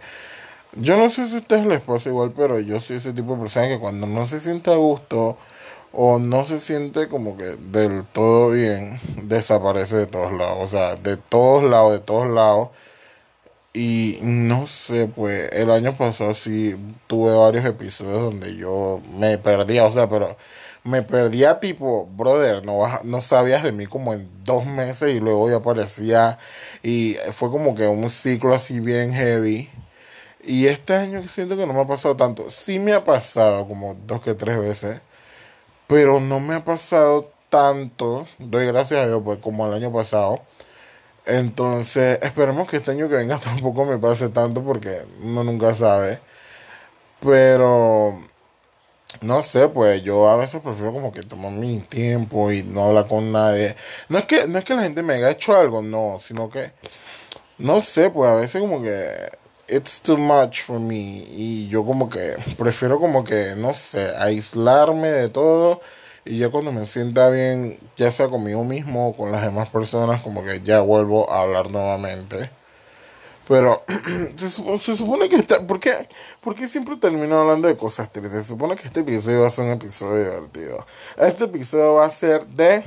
yo 0.75 0.97
no 0.97 1.09
sé 1.09 1.27
si 1.27 1.35
a 1.35 1.39
ustedes 1.39 1.65
les 1.65 1.81
pasa 1.81 2.09
igual, 2.09 2.33
pero 2.35 2.59
yo 2.59 2.79
soy 2.79 2.97
ese 2.97 3.13
tipo 3.13 3.33
de 3.35 3.41
persona 3.41 3.67
que 3.67 3.79
cuando 3.79 4.07
no 4.07 4.25
se 4.25 4.39
siente 4.39 4.71
a 4.71 4.75
gusto, 4.75 5.37
o 5.93 6.17
no 6.17 6.43
se 6.43 6.59
siente 6.59 7.07
como 7.07 7.37
que 7.37 7.43
del 7.43 8.03
todo 8.05 8.49
bien, 8.49 8.99
desaparece 9.23 9.97
de 9.97 10.07
todos 10.07 10.33
lados, 10.33 10.57
o 10.59 10.67
sea, 10.67 10.95
de 10.95 11.17
todos 11.17 11.63
lados, 11.63 11.93
de 11.93 11.99
todos 11.99 12.27
lados, 12.27 12.69
y 13.73 14.19
no 14.21 14.67
sé, 14.67 15.07
pues 15.07 15.51
el 15.53 15.71
año 15.71 15.97
pasado 15.97 16.33
sí 16.35 16.75
tuve 17.07 17.35
varios 17.35 17.65
episodios 17.65 18.21
donde 18.21 18.55
yo 18.55 19.01
me 19.17 19.37
perdía, 19.39 19.85
o 19.85 19.91
sea, 19.91 20.07
pero 20.07 20.37
me 20.83 21.01
perdía 21.01 21.59
tipo, 21.59 22.05
brother, 22.05 22.65
no, 22.65 22.83
no 23.03 23.21
sabías 23.21 23.63
de 23.63 23.71
mí 23.71 23.87
como 23.87 24.13
en 24.13 24.29
dos 24.43 24.65
meses 24.65 25.15
y 25.15 25.19
luego 25.19 25.49
ya 25.49 25.57
aparecía 25.57 26.37
y 26.83 27.15
fue 27.31 27.49
como 27.49 27.73
que 27.75 27.87
un 27.87 28.09
ciclo 28.09 28.53
así 28.53 28.79
bien 28.79 29.13
heavy. 29.13 29.69
Y 30.45 30.67
este 30.67 30.95
año 30.95 31.23
siento 31.27 31.55
que 31.57 31.65
no 31.65 31.73
me 31.73 31.81
ha 31.81 31.87
pasado 31.87 32.15
tanto. 32.17 32.51
Sí 32.51 32.79
me 32.79 32.93
ha 32.93 33.03
pasado 33.03 33.67
como 33.67 33.95
dos 34.05 34.21
que 34.21 34.33
tres 34.35 34.59
veces, 34.59 34.99
pero 35.87 36.19
no 36.19 36.39
me 36.39 36.55
ha 36.55 36.63
pasado 36.65 37.31
tanto, 37.49 38.27
doy 38.39 38.67
gracias 38.67 39.01
a 39.01 39.07
Dios, 39.07 39.21
pues 39.23 39.39
como 39.39 39.67
el 39.67 39.73
año 39.73 39.91
pasado 39.93 40.41
entonces, 41.25 42.19
esperemos 42.21 42.67
que 42.69 42.77
este 42.77 42.91
año 42.91 43.09
que 43.09 43.15
venga 43.15 43.37
tampoco 43.43 43.85
me 43.85 43.97
pase 43.97 44.29
tanto 44.29 44.63
porque 44.63 45.03
uno 45.21 45.43
nunca 45.43 45.73
sabe. 45.75 46.19
Pero, 47.21 48.21
no 49.21 49.41
sé, 49.41 49.69
pues 49.69 50.03
yo 50.03 50.29
a 50.29 50.35
veces 50.35 50.61
prefiero 50.61 50.91
como 50.93 51.11
que 51.13 51.23
tomar 51.23 51.51
mi 51.51 51.79
tiempo 51.81 52.51
y 52.51 52.63
no 52.63 52.85
hablar 52.85 53.07
con 53.07 53.31
nadie. 53.31 53.75
No 54.09 54.19
es 54.19 54.25
que, 54.25 54.47
no 54.47 54.59
es 54.59 54.65
que 54.65 54.75
la 54.75 54.83
gente 54.83 55.03
me 55.03 55.13
haya 55.15 55.31
hecho 55.31 55.55
algo, 55.55 55.81
no, 55.81 56.17
sino 56.19 56.49
que, 56.49 56.71
no 57.57 57.81
sé, 57.81 58.09
pues 58.09 58.29
a 58.29 58.35
veces 58.35 58.61
como 58.61 58.81
que 58.83 59.07
it's 59.69 60.01
too 60.01 60.17
much 60.17 60.61
for 60.63 60.79
me 60.79 61.23
y 61.29 61.67
yo 61.69 61.85
como 61.85 62.09
que 62.09 62.35
prefiero 62.57 62.99
como 62.99 63.23
que, 63.23 63.55
no 63.57 63.73
sé, 63.73 64.13
aislarme 64.17 65.09
de 65.11 65.29
todo 65.29 65.81
y 66.25 66.37
ya 66.37 66.49
cuando 66.49 66.71
me 66.71 66.85
sienta 66.85 67.29
bien, 67.29 67.79
ya 67.97 68.09
sea 68.11 68.29
conmigo 68.29 68.63
mismo 68.63 69.09
o 69.09 69.17
con 69.17 69.31
las 69.31 69.41
demás 69.41 69.69
personas, 69.69 70.21
como 70.21 70.43
que 70.43 70.61
ya 70.61 70.79
vuelvo 70.81 71.29
a 71.29 71.41
hablar 71.41 71.69
nuevamente. 71.69 72.49
Pero 73.47 73.83
se, 74.37 74.95
supone 74.95 75.27
que 75.27 75.35
está. 75.35 75.59
¿por 75.67 75.79
qué, 75.79 76.07
¿Por 76.39 76.55
qué 76.55 76.67
siempre 76.67 76.95
termino 76.95 77.41
hablando 77.41 77.67
de 77.67 77.75
cosas 77.75 78.11
tristes? 78.11 78.31
Se 78.31 78.43
supone 78.45 78.75
que 78.75 78.87
este 78.87 79.01
episodio 79.01 79.41
va 79.41 79.47
a 79.47 79.51
ser 79.51 79.65
un 79.65 79.71
episodio 79.71 80.23
divertido. 80.23 80.85
Este 81.17 81.43
episodio 81.43 81.95
va 81.95 82.05
a 82.05 82.09
ser 82.09 82.45
de 82.47 82.83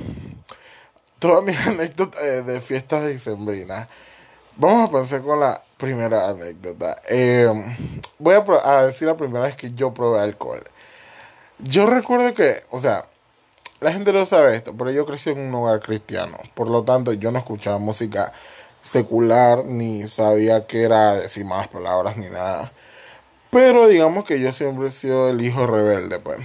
todas 1.19 1.43
mis 1.43 1.59
anécdotas 1.67 2.23
eh, 2.23 2.41
de 2.41 2.59
fiestas 2.59 3.07
dicembrinas. 3.07 3.87
Vamos 4.55 4.89
a 4.89 4.91
pensar 4.91 5.21
con 5.21 5.39
la 5.39 5.61
primera 5.77 6.29
anécdota. 6.29 6.95
Eh, 7.07 7.47
voy 8.17 8.33
a, 8.33 8.43
a, 8.63 8.87
decir 8.87 9.07
la 9.07 9.15
primera 9.15 9.45
vez 9.45 9.55
que 9.55 9.71
yo 9.71 9.93
probé 9.93 10.21
alcohol. 10.21 10.63
Yo 11.59 11.85
recuerdo 11.85 12.33
que, 12.33 12.63
o 12.71 12.79
sea, 12.79 13.05
la 13.79 13.91
gente 13.91 14.11
no 14.11 14.25
sabe 14.25 14.55
esto, 14.55 14.73
pero 14.75 14.91
yo 14.91 15.05
crecí 15.05 15.29
en 15.29 15.39
un 15.39 15.53
hogar 15.53 15.79
cristiano. 15.79 16.37
Por 16.53 16.69
lo 16.69 16.83
tanto, 16.83 17.13
yo 17.13 17.31
no 17.31 17.39
escuchaba 17.39 17.77
música 17.77 18.33
secular, 18.81 19.65
ni 19.65 20.07
sabía 20.07 20.65
que 20.65 20.83
era 20.83 21.15
decir 21.15 21.45
malas 21.45 21.67
palabras, 21.67 22.17
ni 22.17 22.27
nada. 22.29 22.71
Pero 23.51 23.87
digamos 23.87 24.25
que 24.25 24.39
yo 24.39 24.51
siempre 24.53 24.87
he 24.87 24.91
sido 24.91 25.29
el 25.29 25.41
hijo 25.41 25.67
rebelde, 25.67 26.19
pues. 26.19 26.39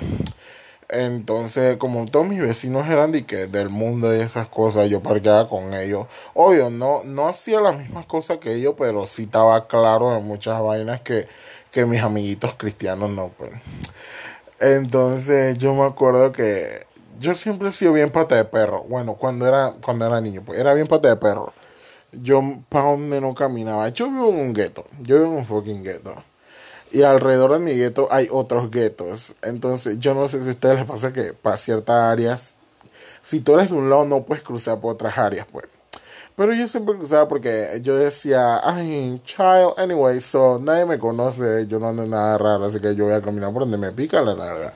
Entonces, 0.89 1.79
como 1.79 2.05
todos 2.07 2.27
mis 2.27 2.41
vecinos 2.41 2.87
eran 2.89 3.12
de 3.12 3.25
que 3.25 3.47
del 3.47 3.71
mundo 3.71 4.15
y 4.15 4.21
esas 4.21 4.49
cosas, 4.49 4.91
yo 4.91 5.03
parqueaba 5.03 5.49
con 5.49 5.73
ellos. 5.73 6.07
Obvio, 6.35 6.69
no, 6.69 7.03
no 7.05 7.29
hacía 7.29 7.61
las 7.61 7.77
mismas 7.77 8.05
cosas 8.07 8.39
que 8.39 8.55
ellos, 8.55 8.75
pero 8.77 9.07
sí 9.07 9.23
estaba 9.25 9.67
claro 9.69 10.15
en 10.15 10.25
muchas 10.25 10.61
vainas 10.61 11.01
que, 11.01 11.29
que 11.71 11.87
mis 11.87 12.03
amiguitos 12.03 12.55
cristianos 12.57 13.11
no, 13.11 13.31
pues. 13.39 13.53
Entonces, 14.61 15.59
yo 15.59 15.75
me 15.75 15.85
acuerdo 15.85 16.31
que 16.33 16.87
yo 17.23 17.35
siempre 17.35 17.71
he 17.71 17.73
sido 17.73 17.95
bien 17.95 18.11
pata 18.11 18.37
de 18.37 18.45
perro. 18.45 18.85
Bueno, 18.85 19.14
cuando 19.14 19.47
era, 19.47 19.75
cuando 19.83 20.05
era 20.05 20.21
niño, 20.21 20.43
pues 20.45 20.59
era 20.59 20.75
bien 20.75 20.87
pata 20.87 21.09
de 21.09 21.17
perro 21.17 21.52
yo 22.12 22.43
para 22.69 22.91
donde 22.91 23.21
no 23.21 23.35
caminaba. 23.35 23.88
Yo 23.88 24.11
vivo 24.11 24.29
en 24.29 24.37
un 24.37 24.52
gueto, 24.52 24.85
yo 25.02 25.17
vivo 25.19 25.33
en 25.33 25.38
un 25.38 25.47
fucking 25.47 25.83
gueto. 25.83 26.14
Y 26.91 27.02
alrededor 27.02 27.52
de 27.52 27.59
mi 27.59 27.73
gueto 27.73 28.09
hay 28.11 28.29
otros 28.31 28.71
guetos. 28.71 29.35
Entonces, 29.43 29.99
yo 29.99 30.14
no 30.14 30.29
sé 30.29 30.43
si 30.43 30.50
a 30.50 30.52
ustedes 30.52 30.79
les 30.79 30.87
pasa 30.87 31.12
que 31.12 31.33
para 31.33 31.57
ciertas 31.57 31.97
áreas, 31.97 32.55
si 33.23 33.41
tú 33.41 33.55
eres 33.55 33.71
de 33.71 33.76
un 33.76 33.88
lado, 33.88 34.05
no 34.05 34.25
puedes 34.25 34.45
cruzar 34.45 34.79
por 34.81 34.95
otras 34.95 35.17
áreas, 35.17 35.47
pues. 35.50 35.67
Pero 36.37 36.55
yo 36.55 36.67
siempre 36.67 36.97
cruzaba 36.97 37.29
porque 37.29 37.81
yo 37.83 37.97
decía, 37.97 38.61
ay, 38.64 39.21
child, 39.25 39.75
anyway, 39.76 40.19
so 40.21 40.59
nadie 40.59 40.87
me 40.87 40.99
conoce, 40.99 41.67
yo 41.67 41.79
no 41.79 41.88
ando 41.88 42.07
nada 42.07 42.38
raro, 42.38 42.64
así 42.64 42.81
que 42.81 42.95
yo 42.95 43.05
voy 43.05 43.12
a 43.12 43.21
caminar 43.21 43.52
por 43.52 43.62
donde 43.62 43.76
me 43.76 43.93
pica 43.93 44.23
la 44.23 44.35
nada. 44.35 44.73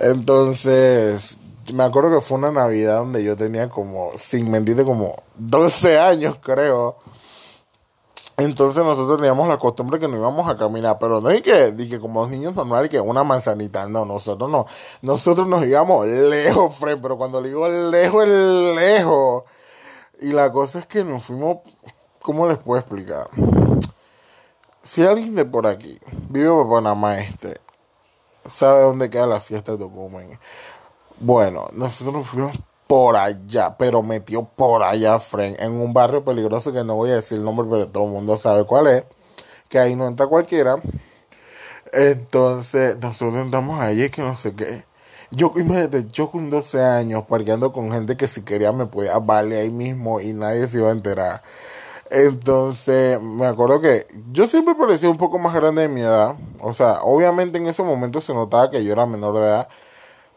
Entonces, 0.00 1.38
me 1.72 1.84
acuerdo 1.84 2.10
que 2.10 2.20
fue 2.20 2.38
una 2.38 2.50
Navidad 2.50 2.98
donde 2.98 3.22
yo 3.22 3.36
tenía 3.36 3.68
como, 3.68 4.10
sin 4.16 4.50
mentirte, 4.50 4.84
como 4.84 5.16
12 5.36 5.98
años, 5.98 6.36
creo. 6.42 6.96
Entonces 8.36 8.82
nosotros 8.82 9.18
teníamos 9.18 9.46
la 9.46 9.58
costumbre 9.58 10.00
que 10.00 10.08
no 10.08 10.16
íbamos 10.16 10.48
a 10.48 10.56
caminar, 10.56 10.98
pero 10.98 11.20
no 11.20 11.30
es 11.30 11.42
que, 11.42 11.74
que 11.76 12.00
como 12.00 12.22
los 12.22 12.30
niños 12.30 12.54
normales, 12.54 12.90
que 12.90 13.00
una 13.00 13.24
manzanita, 13.24 13.86
no, 13.86 14.04
nosotros 14.04 14.50
no. 14.50 14.66
Nosotros 15.02 15.46
nos 15.46 15.64
íbamos 15.64 16.06
lejos, 16.06 16.74
Fred, 16.74 16.98
pero 17.00 17.16
cuando 17.16 17.40
le 17.40 17.48
digo 17.48 17.68
lejos, 17.68 18.24
es 18.24 18.30
lejos. 18.76 19.44
Y 20.20 20.32
la 20.32 20.50
cosa 20.50 20.78
es 20.78 20.86
que 20.86 21.04
nos 21.04 21.24
fuimos, 21.24 21.58
¿cómo 22.20 22.46
les 22.46 22.58
puedo 22.58 22.80
explicar? 22.80 23.28
Si 24.82 25.04
alguien 25.04 25.34
de 25.34 25.44
por 25.44 25.66
aquí 25.66 26.00
vive 26.28 26.48
por 26.48 26.68
Panamá 26.68 27.20
Este, 27.20 27.56
sabe 28.48 28.82
dónde 28.82 29.10
queda 29.10 29.26
la 29.26 29.40
fiesta 29.40 29.72
de 29.72 29.78
Tucumán. 29.78 30.38
Bueno, 31.22 31.68
nosotros 31.72 32.26
fuimos 32.26 32.58
por 32.88 33.16
allá, 33.16 33.76
pero 33.78 34.02
metió 34.02 34.42
por 34.42 34.82
allá, 34.82 35.20
Fren, 35.20 35.54
en 35.60 35.70
un 35.74 35.92
barrio 35.92 36.24
peligroso 36.24 36.72
que 36.72 36.82
no 36.82 36.96
voy 36.96 37.10
a 37.10 37.14
decir 37.14 37.38
el 37.38 37.44
nombre, 37.44 37.64
pero 37.70 37.86
todo 37.86 38.06
el 38.06 38.10
mundo 38.10 38.36
sabe 38.36 38.64
cuál 38.64 38.88
es, 38.88 39.04
que 39.68 39.78
ahí 39.78 39.94
no 39.94 40.08
entra 40.08 40.26
cualquiera. 40.26 40.80
Entonces, 41.92 42.98
nosotros 42.98 43.36
entramos 43.36 43.80
allí, 43.80 44.10
que 44.10 44.22
no 44.22 44.34
sé 44.34 44.56
qué. 44.56 44.82
Yo, 45.30 45.52
imagínate, 45.54 46.08
yo 46.10 46.28
con 46.28 46.50
12 46.50 46.82
años, 46.82 47.22
parqueando 47.28 47.72
con 47.72 47.92
gente 47.92 48.16
que 48.16 48.26
si 48.26 48.42
quería 48.42 48.72
me 48.72 48.86
podía 48.86 49.16
valer 49.20 49.60
ahí 49.62 49.70
mismo 49.70 50.20
y 50.20 50.32
nadie 50.32 50.66
se 50.66 50.78
iba 50.78 50.88
a 50.88 50.92
enterar. 50.92 51.42
Entonces, 52.10 53.20
me 53.20 53.46
acuerdo 53.46 53.80
que 53.80 54.08
yo 54.32 54.48
siempre 54.48 54.74
parecía 54.74 55.08
un 55.08 55.18
poco 55.18 55.38
más 55.38 55.54
grande 55.54 55.82
de 55.82 55.88
mi 55.88 56.00
edad. 56.00 56.34
O 56.60 56.72
sea, 56.72 57.02
obviamente 57.02 57.58
en 57.58 57.68
ese 57.68 57.84
momento 57.84 58.20
se 58.20 58.34
notaba 58.34 58.72
que 58.72 58.84
yo 58.84 58.92
era 58.92 59.06
menor 59.06 59.38
de 59.38 59.46
edad 59.46 59.68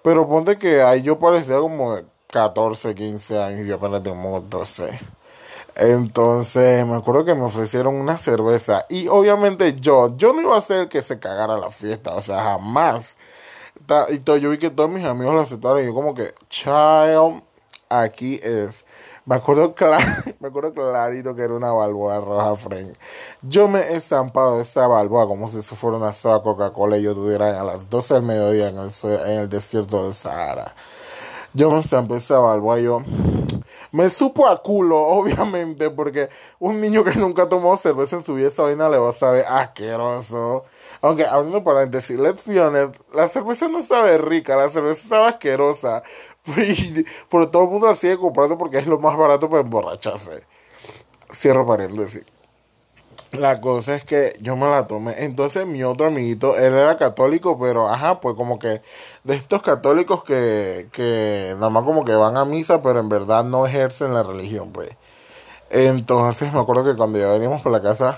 pero 0.05 0.27
ponte 0.27 0.59
que 0.59 0.83
ahí 0.83 1.01
yo 1.01 1.17
parecía 1.17 1.57
como 1.57 1.95
de 1.95 2.05
14, 2.27 2.93
15 2.93 3.41
años 3.41 3.65
y 3.65 3.69
yo 3.69 3.77
apenas 3.77 4.03
tengo 4.03 4.39
12. 4.39 4.99
Entonces 5.77 6.85
me 6.85 6.95
acuerdo 6.95 7.25
que 7.25 7.33
me 7.33 7.45
ofrecieron 7.45 7.95
una 7.95 8.19
cerveza 8.19 8.85
y 8.87 9.07
obviamente 9.07 9.73
yo, 9.79 10.15
yo 10.15 10.31
no 10.31 10.43
iba 10.43 10.55
a 10.55 10.61
ser 10.61 10.81
el 10.81 10.89
que 10.89 11.01
se 11.01 11.17
cagara 11.17 11.57
la 11.57 11.69
fiesta, 11.69 12.13
o 12.13 12.21
sea, 12.21 12.43
jamás. 12.43 13.17
Y 14.11 14.21
yo 14.23 14.51
vi 14.51 14.59
que 14.59 14.69
todos 14.69 14.91
mis 14.91 15.03
amigos 15.03 15.33
lo 15.33 15.41
aceptaron 15.41 15.81
y 15.81 15.87
yo 15.87 15.95
como 15.95 16.13
que, 16.13 16.35
child, 16.49 17.41
aquí 17.89 18.39
es. 18.43 18.85
Me 19.25 19.35
acuerdo, 19.35 19.73
me 20.39 20.47
acuerdo 20.47 20.73
clarito 20.73 21.33
que 21.33 21.41
era 21.41 21.55
una 21.55 21.71
balboa 21.71 22.19
roja, 22.19 22.55
Frank. 22.55 22.93
Yo 23.41 23.67
me 23.67 23.79
he 23.93 23.99
zampado 23.99 24.61
esa 24.61 24.87
balboa 24.87 25.25
como 25.27 25.49
si 25.49 25.57
eso 25.59 25.75
fuera 25.75 25.97
una 25.97 26.13
soda 26.13 26.43
Coca-Cola 26.43 26.97
y 26.97 27.03
yo 27.03 27.15
tuviera 27.15 27.59
a 27.59 27.63
las 27.63 27.89
12 27.89 28.13
del 28.13 28.23
mediodía 28.23 28.69
en 28.69 28.77
el, 28.77 28.89
en 29.25 29.39
el 29.39 29.49
desierto 29.49 30.03
del 30.03 30.13
Sahara. 30.13 30.75
Yo 31.55 31.71
me 31.71 31.81
zampé 31.83 32.17
esa 32.17 32.37
balboa 32.37 32.79
y 32.79 32.83
yo 32.83 33.01
me 33.91 34.09
supo 34.09 34.47
a 34.47 34.61
culo, 34.61 34.97
obviamente, 35.07 35.89
porque 35.89 36.29
un 36.59 36.81
niño 36.81 37.03
que 37.03 37.17
nunca 37.17 37.47
tomó 37.47 37.77
cerveza 37.77 38.17
en 38.17 38.23
su 38.25 38.33
vida, 38.35 38.49
esa 38.49 38.63
vaina 38.63 38.89
le 38.89 38.97
va 38.97 39.09
a 39.09 39.13
saber 39.13 39.45
asqueroso. 39.47 40.65
Aunque, 41.01 41.25
abriendo 41.25 41.63
paréntesis, 41.63 42.19
let's 42.19 42.45
be 42.45 42.59
honest, 42.59 42.95
la 43.13 43.29
cerveza 43.29 43.69
no 43.69 43.81
sabe 43.81 44.17
rica, 44.17 44.55
la 44.57 44.69
cerveza 44.69 45.07
sabe 45.07 45.27
asquerosa. 45.27 46.03
Pero 47.29 47.49
todo 47.49 47.63
el 47.63 47.69
mundo 47.69 47.87
la 47.87 47.95
sigue 47.95 48.17
comprando 48.17 48.57
porque 48.57 48.77
es 48.77 48.87
lo 48.87 48.99
más 48.99 49.17
barato 49.17 49.49
para 49.49 49.61
emborracharse. 49.61 50.43
Cierro 51.33 51.65
paréntesis. 51.65 52.23
La 53.31 53.59
cosa 53.59 53.95
es 53.95 54.05
que 54.05 54.33
yo 54.39 54.55
me 54.55 54.69
la 54.69 54.87
tomé. 54.87 55.23
Entonces 55.23 55.65
mi 55.65 55.83
otro 55.83 56.07
amiguito, 56.07 56.55
él 56.57 56.73
era 56.73 56.97
católico, 56.97 57.59
pero 57.59 57.89
ajá, 57.89 58.21
pues 58.21 58.35
como 58.35 58.59
que 58.59 58.81
de 59.23 59.35
estos 59.35 59.61
católicos 59.61 60.23
que, 60.23 60.87
que 60.91 61.53
nada 61.55 61.69
más 61.69 61.83
como 61.83 62.05
que 62.05 62.15
van 62.15 62.37
a 62.37 62.45
misa, 62.45 62.81
pero 62.81 62.99
en 62.99 63.09
verdad 63.09 63.43
no 63.43 63.65
ejercen 63.65 64.13
la 64.13 64.23
religión, 64.23 64.71
pues. 64.71 64.95
Entonces 65.69 66.53
me 66.53 66.59
acuerdo 66.59 66.85
que 66.85 66.95
cuando 66.95 67.19
ya 67.19 67.27
veníamos 67.27 67.61
por 67.61 67.71
la 67.71 67.81
casa, 67.81 68.15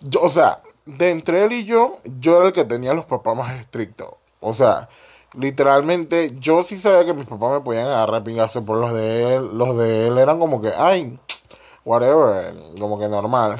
yo, 0.00 0.22
o 0.22 0.30
sea, 0.30 0.60
de 0.84 1.10
entre 1.10 1.44
él 1.44 1.52
y 1.52 1.64
yo, 1.64 1.98
yo 2.20 2.36
era 2.36 2.46
el 2.46 2.52
que 2.52 2.64
tenía 2.64 2.94
los 2.94 3.06
papás 3.06 3.36
más 3.36 3.58
estrictos. 3.58 4.10
O 4.40 4.54
sea, 4.54 4.88
literalmente 5.36 6.36
yo 6.38 6.62
sí 6.62 6.78
sabía 6.78 7.04
que 7.04 7.14
mis 7.14 7.26
papás 7.26 7.52
me 7.52 7.60
podían 7.60 7.86
agarrar 7.86 8.24
pingazo 8.24 8.64
por 8.64 8.78
los 8.78 8.92
de 8.92 9.36
él. 9.36 9.50
Los 9.56 9.76
de 9.76 10.08
él 10.08 10.18
eran 10.18 10.38
como 10.38 10.60
que, 10.60 10.72
ay, 10.76 11.18
whatever, 11.84 12.54
como 12.78 12.98
que 12.98 13.08
normal. 13.08 13.58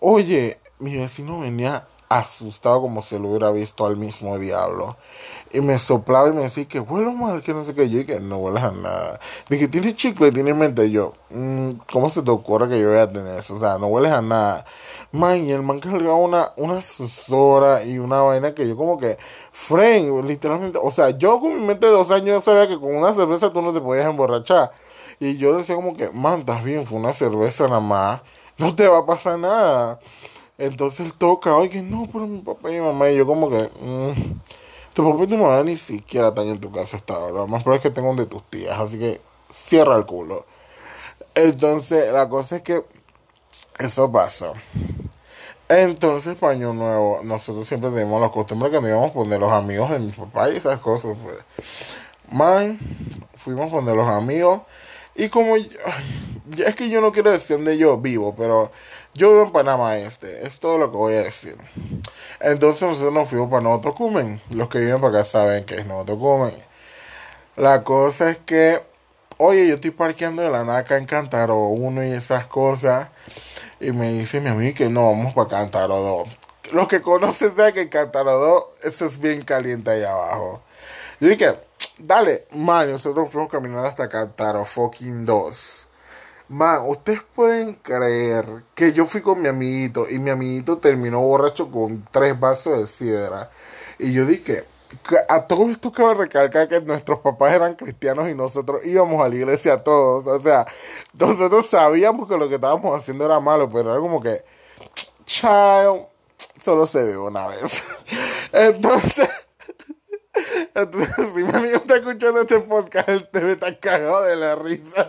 Oye, 0.00 0.58
mi 0.78 0.96
vecino 0.96 1.40
venía 1.40 1.86
asustado 2.10 2.82
como 2.82 3.02
si 3.02 3.18
lo 3.18 3.28
hubiera 3.28 3.50
visto 3.52 3.86
al 3.86 3.96
mismo 3.96 4.36
diablo. 4.38 4.96
Y 5.52 5.60
me 5.60 5.78
soplaba 5.78 6.28
y 6.28 6.32
me 6.32 6.42
decía 6.42 6.66
que 6.66 6.80
huele 6.80 7.12
mal, 7.12 7.40
que 7.40 7.54
no 7.54 7.64
sé 7.64 7.74
qué. 7.74 7.88
Yo 7.88 8.04
que 8.04 8.20
no 8.20 8.38
huele 8.38 8.60
a 8.60 8.72
nada. 8.72 9.20
Dije, 9.48 9.68
¿tiene 9.68 9.94
chicle? 9.94 10.32
¿Tiene 10.32 10.52
mente? 10.52 10.90
yo, 10.90 11.14
mm, 11.30 11.70
¿cómo 11.92 12.10
se 12.10 12.22
te 12.22 12.30
ocurre 12.30 12.68
que 12.68 12.80
yo 12.80 12.88
voy 12.90 12.98
a 12.98 13.10
tener 13.10 13.38
eso? 13.38 13.54
O 13.54 13.58
sea, 13.60 13.78
no 13.78 13.86
huele 13.86 14.10
a 14.10 14.20
nada. 14.20 14.64
Man, 15.12 15.46
y 15.46 15.52
el 15.52 15.62
man 15.62 15.80
cargaba 15.80 16.16
una, 16.16 16.52
una 16.56 16.80
susora 16.82 17.84
y 17.84 17.98
una 17.98 18.22
vaina 18.22 18.54
que 18.54 18.68
yo 18.68 18.76
como 18.76 18.98
que, 18.98 19.16
fren, 19.52 20.26
literalmente. 20.26 20.78
O 20.82 20.90
sea, 20.90 21.10
yo 21.10 21.40
con 21.40 21.54
mi 21.60 21.66
mente 21.66 21.86
de 21.86 21.92
dos 21.92 22.10
años 22.10 22.44
sabía 22.44 22.68
que 22.68 22.78
con 22.78 22.94
una 22.94 23.14
cerveza 23.14 23.52
tú 23.52 23.62
no 23.62 23.72
te 23.72 23.80
podías 23.80 24.06
emborrachar. 24.06 24.72
Y 25.20 25.36
yo 25.36 25.52
le 25.52 25.58
decía 25.58 25.76
como 25.76 25.96
que, 25.96 26.10
man, 26.10 26.40
estás 26.40 26.64
bien, 26.64 26.84
fue 26.84 26.98
una 26.98 27.12
cerveza 27.12 27.68
nada 27.68 27.80
más. 27.80 28.20
No 28.58 28.74
te 28.74 28.88
va 28.88 28.98
a 28.98 29.06
pasar 29.06 29.38
nada. 29.38 30.00
Entonces 30.60 31.06
él 31.06 31.14
toca, 31.14 31.56
oye, 31.56 31.82
no, 31.82 32.06
pero 32.12 32.26
mi 32.26 32.40
papá 32.40 32.70
y 32.70 32.74
mi 32.74 32.80
mamá. 32.82 33.08
Y 33.08 33.16
yo 33.16 33.26
como 33.26 33.48
que, 33.48 33.70
mm, 33.80 34.40
tu 34.92 35.10
papá 35.10 35.24
y 35.24 35.26
tu 35.26 35.38
mamá 35.38 35.64
ni 35.64 35.78
siquiera 35.78 36.28
están 36.28 36.48
en 36.48 36.60
tu 36.60 36.70
casa 36.70 36.98
hasta 36.98 37.14
ahora. 37.14 37.46
Más 37.46 37.62
probable 37.62 37.78
es 37.78 37.82
que 37.82 37.90
tengo 37.90 38.10
un 38.10 38.16
de 38.16 38.26
tus 38.26 38.42
tías. 38.50 38.78
Así 38.78 38.98
que 38.98 39.22
cierra 39.50 39.96
el 39.96 40.04
culo. 40.04 40.44
Entonces, 41.34 42.12
la 42.12 42.28
cosa 42.28 42.56
es 42.56 42.62
que 42.62 42.84
eso 43.78 44.12
pasó. 44.12 44.52
Entonces, 45.70 46.36
para 46.36 46.52
Año 46.52 46.74
Nuevo, 46.74 47.20
nosotros 47.24 47.66
siempre 47.66 47.88
tenemos 47.88 48.20
la 48.20 48.28
costumbre 48.30 48.70
que 48.70 48.82
nos 48.82 48.90
íbamos 48.90 49.12
a 49.12 49.14
poner 49.14 49.40
los 49.40 49.52
amigos 49.52 49.88
de 49.88 49.98
mi 49.98 50.12
papá 50.12 50.50
y 50.50 50.58
esas 50.58 50.78
cosas, 50.80 51.16
pues. 51.22 51.38
Man, 52.30 52.78
fuimos 53.34 53.68
a 53.68 53.76
poner 53.76 53.96
los 53.96 54.08
amigos. 54.08 54.60
Y 55.14 55.30
como 55.30 55.56
es 55.56 56.74
que 56.74 56.90
yo 56.90 57.00
no 57.00 57.12
quiero 57.12 57.30
decir 57.30 57.58
de 57.60 57.78
yo 57.78 57.96
vivo, 57.96 58.34
pero 58.36 58.70
yo 59.14 59.30
vivo 59.30 59.42
en 59.42 59.52
Panamá 59.52 59.96
Este, 59.98 60.46
es 60.46 60.60
todo 60.60 60.78
lo 60.78 60.90
que 60.90 60.96
voy 60.96 61.14
a 61.14 61.22
decir. 61.22 61.56
Entonces 62.40 62.82
nosotros 62.82 63.12
nos 63.12 63.28
fuimos 63.28 63.50
para 63.50 63.62
Novotocumen. 63.62 64.40
Los 64.54 64.68
que 64.68 64.78
viven 64.78 65.00
para 65.00 65.20
acá 65.20 65.24
saben 65.24 65.64
que 65.64 65.76
es 65.76 65.86
Novotocumen. 65.86 66.54
La 67.56 67.82
cosa 67.82 68.30
es 68.30 68.38
que, 68.38 68.82
oye, 69.36 69.68
yo 69.68 69.74
estoy 69.74 69.90
parqueando 69.90 70.42
en 70.42 70.52
la 70.52 70.64
NACA 70.64 70.96
en 70.96 71.06
Cantaro 71.06 71.56
1 71.56 72.06
y 72.06 72.12
esas 72.12 72.46
cosas. 72.46 73.08
Y 73.80 73.92
me 73.92 74.12
dice 74.12 74.40
mi 74.40 74.48
amigo 74.48 74.74
que 74.74 74.88
no, 74.88 75.10
vamos 75.10 75.34
para 75.34 75.48
Cantaro 75.48 76.00
2. 76.00 76.28
Los 76.72 76.88
que 76.88 77.02
conocen 77.02 77.54
saben 77.56 77.74
que 77.74 77.82
en 77.82 77.88
Cantaro 77.88 78.38
2 78.38 78.64
eso 78.84 79.06
es 79.06 79.18
bien 79.18 79.42
caliente 79.42 79.90
ahí 79.90 80.04
abajo. 80.04 80.62
Yo 81.18 81.28
dije, 81.28 81.58
dale, 81.98 82.46
man, 82.52 82.90
nosotros 82.90 83.28
fuimos 83.30 83.50
caminando 83.50 83.86
hasta 83.86 84.08
Cantaro 84.08 84.64
fucking 84.64 85.24
2. 85.24 85.88
Man, 86.50 86.88
ustedes 86.88 87.22
pueden 87.32 87.74
creer 87.74 88.44
que 88.74 88.92
yo 88.92 89.06
fui 89.06 89.20
con 89.20 89.40
mi 89.40 89.46
amiguito 89.46 90.10
y 90.10 90.18
mi 90.18 90.30
amiguito 90.30 90.78
terminó 90.78 91.20
borracho 91.20 91.70
con 91.70 92.04
tres 92.10 92.38
vasos 92.40 92.76
de 92.76 92.86
sidra. 92.88 93.48
Y 94.00 94.12
yo 94.12 94.26
dije, 94.26 94.64
a 95.28 95.46
todo 95.46 95.70
esto 95.70 95.92
cabe 95.92 96.14
recalcar 96.14 96.68
que 96.68 96.80
nuestros 96.80 97.20
papás 97.20 97.54
eran 97.54 97.76
cristianos 97.76 98.28
y 98.28 98.34
nosotros 98.34 98.84
íbamos 98.84 99.24
a 99.24 99.28
la 99.28 99.34
iglesia 99.36 99.84
todos. 99.84 100.26
O 100.26 100.42
sea, 100.42 100.66
nosotros 101.16 101.66
sabíamos 101.66 102.28
que 102.28 102.36
lo 102.36 102.48
que 102.48 102.56
estábamos 102.56 102.98
haciendo 102.98 103.24
era 103.26 103.38
malo, 103.38 103.68
pero 103.68 103.92
era 103.92 104.00
como 104.00 104.20
que, 104.20 104.42
child, 105.26 106.04
solo 106.60 106.84
se 106.84 107.04
ve 107.04 107.16
una 107.16 107.46
vez. 107.46 107.84
Entonces, 108.52 109.28
si 111.34 111.42
mi 111.42 111.50
amigo 111.50 111.76
está 111.76 111.96
escuchando 111.96 112.42
este 112.42 112.60
podcast, 112.60 113.08
él 113.08 113.28
debe 113.32 113.52
estar 113.52 113.78
cagado 113.80 114.22
de 114.22 114.36
la 114.36 114.54
risa. 114.54 115.08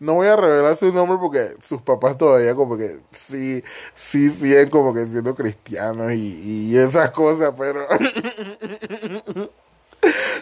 No 0.00 0.14
voy 0.14 0.26
a 0.28 0.36
revelar 0.36 0.76
su 0.76 0.92
nombre 0.92 1.18
porque 1.20 1.48
sus 1.62 1.82
papás 1.82 2.16
todavía 2.16 2.54
como 2.54 2.76
que 2.76 3.00
sí, 3.10 3.62
sí 3.94 4.30
siguen 4.30 4.70
como 4.70 4.94
que 4.94 5.06
siendo 5.06 5.34
cristianos 5.34 6.12
y, 6.12 6.70
y 6.72 6.76
esas 6.76 7.10
cosas, 7.10 7.54
pero... 7.56 7.86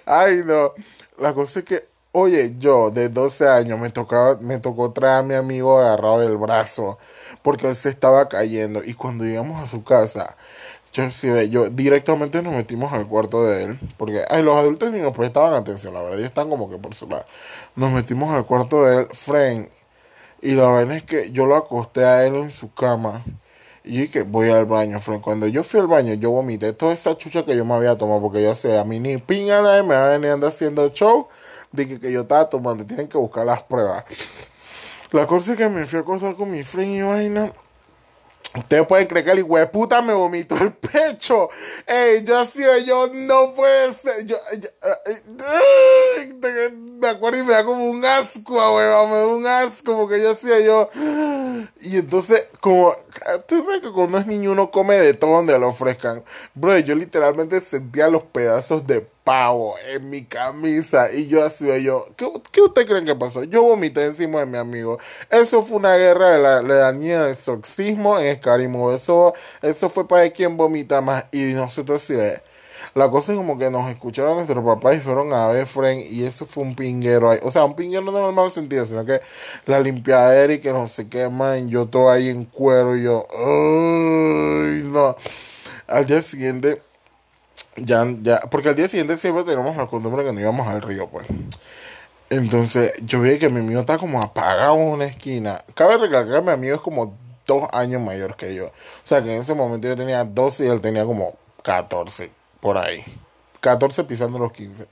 Ay, 0.05 0.43
no. 0.45 0.73
La 1.19 1.33
cosa 1.33 1.61
es 1.61 1.65
que, 1.65 1.89
oye, 2.13 2.55
yo 2.59 2.91
de 2.91 3.09
12 3.09 3.49
años 3.49 3.79
me, 3.79 3.91
tocaba, 3.91 4.37
me 4.37 4.59
tocó 4.59 4.93
traer 4.93 5.19
a 5.19 5.23
mi 5.23 5.35
amigo 5.35 5.79
agarrado 5.79 6.21
del 6.21 6.37
brazo 6.37 6.99
porque 7.43 7.69
él 7.69 7.77
se 7.77 7.89
estaba 7.89 8.29
cayendo 8.29 8.83
y 8.85 8.95
cuando 8.95 9.25
llegamos 9.25 9.63
a 9.63 9.67
su 9.67 9.83
casa 9.85 10.37
yo 11.51 11.71
directamente 11.71 12.41
nos 12.41 12.55
metimos 12.55 12.93
al 12.93 13.09
cuarto 13.09 13.45
de 13.45 13.65
él, 13.65 13.79
porque 13.97 14.23
ay, 14.29 14.43
los 14.43 14.57
adultos 14.57 14.93
ni 14.93 15.01
nos 15.01 15.17
prestaban 15.17 15.53
atención, 15.53 15.93
la 15.93 16.01
verdad, 16.01 16.19
ellos 16.19 16.29
están 16.29 16.49
como 16.49 16.71
que 16.71 16.79
por 16.79 16.95
su 16.95 17.09
lado. 17.09 17.27
Nos 17.75 17.91
metimos 17.91 18.31
al 18.31 18.47
cuarto 18.47 18.85
de 18.85 19.03
él, 19.03 19.09
Frank, 19.13 19.69
y 20.41 20.53
la 20.53 20.71
verdad 20.71 20.97
es 20.97 21.03
que 21.03 21.33
yo 21.33 21.47
lo 21.47 21.57
acosté 21.57 22.05
a 22.05 22.25
él 22.25 22.37
en 22.37 22.51
su 22.51 22.73
cama. 22.73 23.25
Y 23.87 24.03
dije, 24.03 24.23
voy 24.23 24.49
al 24.49 24.65
baño, 24.65 24.99
Frank. 24.99 25.21
Cuando 25.21 25.47
yo 25.47 25.63
fui 25.63 25.79
al 25.79 25.87
baño, 25.87 26.15
yo 26.15 26.31
vomité 26.31 26.73
toda 26.73 26.95
esa 26.95 27.19
chucha 27.19 27.45
que 27.45 27.55
yo 27.55 27.67
me 27.67 27.75
había 27.75 27.97
tomado, 27.99 28.21
porque 28.23 28.43
yo 28.43 28.55
sé, 28.55 28.79
a 28.79 28.85
mí 28.85 28.99
ni 28.99 29.19
pinga 29.19 29.61
nadie 29.61 29.83
me 29.83 29.95
va 29.95 30.07
a 30.07 30.11
venir 30.13 30.29
andando 30.29 30.47
haciendo 30.47 30.89
show 30.89 31.29
de 31.73 31.87
que, 31.89 32.01
que 32.01 32.11
yo 32.11 32.23
estaba 32.23 32.49
tomando, 32.49 32.87
tienen 32.87 33.09
que 33.09 33.19
buscar 33.19 33.45
las 33.45 33.63
pruebas. 33.63 34.05
La 35.13 35.27
cosa 35.27 35.53
es 35.53 35.59
que 35.59 35.69
me 35.69 35.87
fui 35.87 35.99
a 35.99 36.03
acostar 36.03 36.35
con 36.35 36.51
mi 36.51 36.63
friend 36.63 36.95
y 36.95 37.03
vaina. 37.03 37.53
Ustedes 38.57 38.87
pueden 38.87 39.09
creer 39.09 39.25
que 39.25 39.33
el 39.33 39.39
hijo 39.41 39.59
de 39.59 39.67
puta 39.67 40.01
me 40.01 40.13
vomitó 40.13 40.57
el 40.57 40.73
pecho. 40.73 41.49
Ey, 41.87 42.23
yo 42.25 42.39
así, 42.39 42.63
yo 42.87 43.09
no 43.13 43.53
puede 43.53 43.93
ser. 43.95 44.25
Yo, 44.27 44.37
me 47.01 47.09
acuerdo 47.09 47.41
y 47.41 47.43
me 47.43 47.53
da 47.53 47.65
como 47.65 47.91
un 47.91 48.05
asco, 48.05 48.77
weón. 48.77 49.11
Me 49.11 49.17
da 49.17 49.27
un 49.27 49.47
asco 49.47 49.97
porque 49.97 50.23
yo 50.23 50.31
hacía 50.31 50.61
yo. 50.61 50.89
Y 51.81 51.97
entonces, 51.97 52.47
como. 52.61 52.95
Tú 53.49 53.63
sabes 53.65 53.81
que 53.81 53.93
cuando 53.93 54.19
es 54.19 54.27
niño 54.27 54.53
uno 54.53 54.71
come 54.71 55.01
de 55.01 55.15
todo 55.15 55.33
donde 55.33 55.59
lo 55.59 55.69
ofrezcan. 55.69 56.23
Bro, 56.55 56.79
yo 56.79 56.95
literalmente 56.95 57.61
sentía 57.61 58.09
los 58.09 58.23
pedazos 58.23 58.87
de 58.87 59.07
pavo 59.25 59.77
en 59.91 60.11
mi 60.11 60.25
camisa. 60.25 61.11
Y 61.13 61.27
yo 61.27 61.45
así, 61.45 61.67
yo, 61.83 62.07
¿qué, 62.17 62.31
¿qué 62.53 62.61
ustedes 62.61 62.89
creen 62.89 63.07
que 63.07 63.17
pasó? 63.17 63.43
Yo 63.45 63.63
vomité 63.63 64.05
encima 64.05 64.41
de 64.41 64.47
mi 64.47 64.59
amigo. 64.59 64.99
Eso 65.31 65.63
fue 65.63 65.79
una 65.79 65.97
guerra 65.97 66.31
de 66.31 66.43
la, 66.43 66.63
de 66.63 66.81
la 66.81 66.93
niña 66.93 67.25
del 67.25 67.37
soxismo 67.37 68.19
en 68.21 68.27
Escarimo. 68.27 68.93
Eso, 68.93 69.33
eso 69.63 69.89
fue 69.89 70.07
para 70.07 70.29
quien 70.31 70.57
vomita 70.57 71.01
más. 71.01 71.25
Y 71.33 71.55
nosotros 71.55 72.03
sí. 72.03 72.15
La 72.95 73.11
cosa 73.11 73.33
es 73.33 73.39
como 73.39 73.59
que 73.59 73.71
nos 73.71 73.91
escucharon 73.91 74.37
nuestros 74.37 74.65
papás 74.65 74.97
y 74.97 75.01
fueron 75.01 75.33
a 75.33 75.49
ver 75.49 75.67
Fren 75.67 76.01
y 76.09 76.23
eso 76.25 76.47
fue 76.47 76.63
un 76.63 76.77
pinguero 76.77 77.31
ahí. 77.31 77.41
O 77.43 77.51
sea, 77.51 77.65
un 77.65 77.75
pinguero 77.75 78.05
no 78.05 78.17
en 78.19 78.27
el 78.27 78.33
mal 78.33 78.51
sentido, 78.53 78.85
sino 78.85 79.05
que 79.05 79.21
la 79.67 79.81
limpiadera 79.81 80.53
y 80.53 80.61
que 80.61 80.73
no 80.73 80.87
sé 80.87 81.09
qué, 81.09 81.29
man. 81.29 81.69
Yo 81.69 81.87
todo 81.87 82.11
ahí 82.11 82.29
en 82.29 82.45
cuero 82.45 82.97
y 82.97 83.03
yo, 83.03 83.27
ay, 83.33 84.83
no. 84.85 85.17
Al 85.89 86.07
día 86.07 86.23
siguiente 86.23 86.81
ya, 87.77 88.07
ya, 88.23 88.41
porque 88.41 88.69
al 88.69 88.77
día 88.77 88.89
siguiente 88.89 89.19
siempre 89.19 89.45
tenemos 89.45 89.77
la 89.77 89.87
costumbre 89.87 90.25
que 90.25 90.33
nos 90.33 90.41
íbamos 90.41 90.69
al 90.69 90.83
río, 90.83 91.09
pues. 91.09 91.27
Entonces, 92.31 92.95
yo 93.05 93.21
vi 93.21 93.39
que 93.39 93.49
mi 93.49 93.61
amigo 93.61 93.81
está 93.81 93.99
como 93.99 94.23
apagado 94.23 94.77
en 94.77 94.89
una 94.89 95.05
esquina. 95.05 95.65
Cabe 95.75 95.99
recalcar 95.99 96.41
que 96.41 96.47
mi 96.47 96.53
amigo 96.53 96.75
es 96.75 96.81
como 96.81 97.17
dos 97.47 97.69
años 97.73 98.03
mayor 98.03 98.37
que 98.37 98.55
yo. 98.55 98.67
O 98.67 98.71
sea, 99.05 99.23
que 99.23 99.35
en 99.35 99.43
ese 99.43 99.55
momento 99.55 99.89
yo 99.89 99.97
tenía 99.97 100.25
12 100.25 100.67
y 100.67 100.69
él 100.69 100.81
tenía 100.81 101.05
como 101.05 101.37
14, 101.63 102.31
por 102.61 102.79
ahí. 102.79 103.05
14 103.61 104.05
pisando 104.05 104.39
los 104.39 104.53
15. 104.53 104.87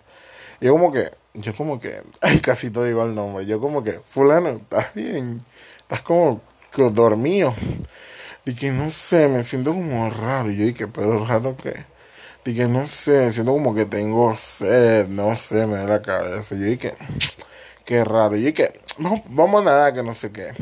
Y 0.61 0.67
yo 0.67 0.73
como 0.73 0.93
que, 0.93 1.11
yo 1.35 1.57
como 1.57 1.81
que, 1.81 2.03
ay, 2.21 2.41
casi 2.41 2.71
todo 2.71 2.85
digo 2.85 3.03
el 3.05 3.15
nombre. 3.15 3.47
Yo 3.47 3.61
como 3.61 3.83
que, 3.83 3.93
fulano, 3.93 4.51
estás 4.51 4.95
bien, 4.95 5.39
estás 5.79 6.03
como 6.03 6.41
dormido. 6.77 7.55
Que 8.59 8.73
no 8.73 8.91
sé, 8.91 9.29
me 9.29 9.45
siento 9.45 9.73
como 9.73 10.11
raro. 10.11 10.51
Y 10.51 10.57
yo 10.57 10.65
dije, 10.65 10.87
pero 10.89 11.25
raro 11.25 11.57
que 11.57 11.92
Dije, 12.45 12.67
no 12.67 12.89
sé, 12.89 13.33
siento 13.33 13.53
como 13.53 13.73
que 13.73 13.87
tengo 13.87 14.35
sed, 14.35 15.07
no 15.07 15.39
sé, 15.39 15.65
me 15.67 15.77
da 15.77 15.85
la 15.85 16.03
cabeza. 16.03 16.57
Yo 16.57 16.65
dije, 16.65 16.95
qué 17.85 18.05
raro. 18.05 18.37
Y 18.37 18.43
dije, 18.43 18.81
vamos, 18.99 19.21
vamos 19.29 19.63
a 19.63 19.65
nadar, 19.65 19.95
que 19.95 20.03
no 20.03 20.13
sé 20.13 20.33
qué. 20.33 20.53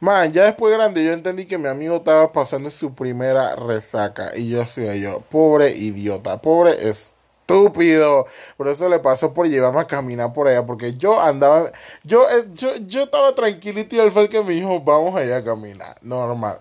Man, 0.00 0.32
ya 0.32 0.44
después 0.44 0.72
grande 0.72 1.04
yo 1.04 1.12
entendí 1.12 1.46
que 1.46 1.58
mi 1.58 1.66
amigo 1.68 1.96
estaba 1.96 2.30
pasando 2.32 2.70
su 2.70 2.94
primera 2.94 3.56
resaca. 3.56 4.30
Y 4.36 4.48
yo 4.48 4.62
así, 4.62 4.82
yo, 5.00 5.20
pobre 5.22 5.70
idiota, 5.70 6.40
pobre 6.40 6.88
estúpido. 6.88 8.26
Por 8.56 8.68
eso 8.68 8.88
le 8.88 9.00
pasó 9.00 9.34
por 9.34 9.48
llevarme 9.48 9.80
a 9.80 9.86
caminar 9.88 10.32
por 10.32 10.46
allá. 10.46 10.64
Porque 10.64 10.94
yo 10.94 11.20
andaba, 11.20 11.72
yo, 12.04 12.22
eh, 12.30 12.44
yo, 12.54 12.76
yo 12.86 13.02
estaba 13.02 13.34
tranquilito 13.34 13.96
y 13.96 13.98
él 13.98 14.12
fue 14.12 14.22
el 14.22 14.28
que 14.28 14.42
me 14.42 14.52
dijo, 14.52 14.80
vamos 14.80 15.16
allá 15.16 15.38
a 15.38 15.44
caminar. 15.44 15.96
Normal. 16.02 16.58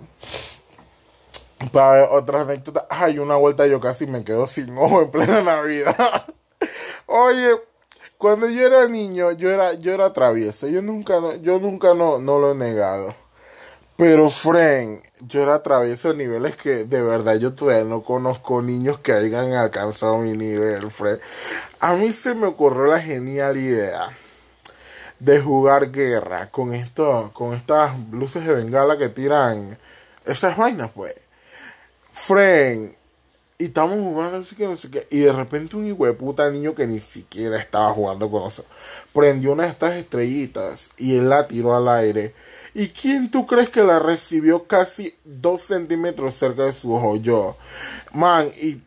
Para 1.71 1.91
ver 1.91 2.09
otra 2.11 2.41
anécdota, 2.41 2.87
ay, 2.89 3.19
una 3.19 3.35
vuelta 3.35 3.65
yo 3.65 3.79
casi 3.79 4.05
me 4.05 4.23
quedo 4.23 4.45
sin 4.45 4.77
ojo 4.77 5.01
en 5.01 5.11
plena 5.11 5.41
Navidad. 5.41 6.27
Oye, 7.07 7.59
cuando 8.17 8.47
yo 8.49 8.65
era 8.65 8.87
niño, 8.87 9.31
yo 9.31 9.49
era, 9.51 9.73
yo 9.73 9.93
era 9.93 10.13
travieso. 10.13 10.67
Yo 10.67 10.81
nunca, 10.81 11.19
yo 11.41 11.59
nunca 11.59 11.93
no, 11.93 12.19
no 12.19 12.39
lo 12.39 12.51
he 12.51 12.55
negado. 12.55 13.13
Pero, 13.97 14.29
friend, 14.29 15.01
yo 15.21 15.41
era 15.41 15.63
travieso 15.63 16.11
a 16.11 16.13
niveles 16.13 16.55
que 16.55 16.85
de 16.85 17.01
verdad 17.01 17.37
yo 17.37 17.55
todavía 17.55 17.83
no 17.83 18.03
conozco 18.03 18.61
niños 18.61 18.99
que 18.99 19.11
hayan 19.11 19.53
alcanzado 19.53 20.19
mi 20.19 20.33
nivel, 20.37 20.91
friend. 20.91 21.19
A 21.79 21.95
mí 21.95 22.13
se 22.13 22.35
me 22.35 22.45
ocurrió 22.45 22.85
la 22.85 23.01
genial 23.01 23.57
idea 23.57 24.09
de 25.19 25.41
jugar 25.41 25.91
guerra 25.91 26.51
con 26.51 26.73
esto, 26.75 27.31
con 27.33 27.53
estas 27.55 27.97
luces 28.11 28.45
de 28.45 28.53
bengala 28.53 28.97
que 28.99 29.09
tiran 29.09 29.79
esas 30.25 30.57
vainas, 30.57 30.91
pues. 30.93 31.15
Friend. 32.17 32.93
Y 33.59 33.65
estamos 33.65 33.97
jugando 33.99 34.37
así 34.37 34.55
que 34.55 34.67
no 34.67 34.75
sé 34.75 34.89
qué. 34.89 35.07
Y 35.09 35.19
de 35.19 35.31
repente 35.31 35.75
un 35.75 35.87
hijo 35.87 36.05
de 36.05 36.13
puta 36.13 36.49
niño 36.49 36.75
que 36.75 36.85
ni 36.85 36.99
siquiera 36.99 37.57
estaba 37.57 37.91
jugando 37.93 38.29
con 38.29 38.43
nosotros. 38.43 38.75
Prendió 39.13 39.53
una 39.53 39.63
de 39.63 39.69
estas 39.69 39.93
estrellitas 39.95 40.91
y 40.97 41.17
él 41.17 41.29
la 41.29 41.47
tiró 41.47 41.75
al 41.75 41.87
aire. 41.89 42.33
¿Y 42.73 42.89
quién 42.89 43.31
tú 43.31 43.47
crees 43.47 43.69
que 43.69 43.83
la 43.83 43.99
recibió 43.99 44.65
casi 44.65 45.15
dos 45.23 45.61
centímetros 45.61 46.35
cerca 46.35 46.65
de 46.65 46.73
su 46.73 46.93
ojo? 46.93 47.15
Yo. 47.15 47.55
Man, 48.13 48.47
y 48.61 48.79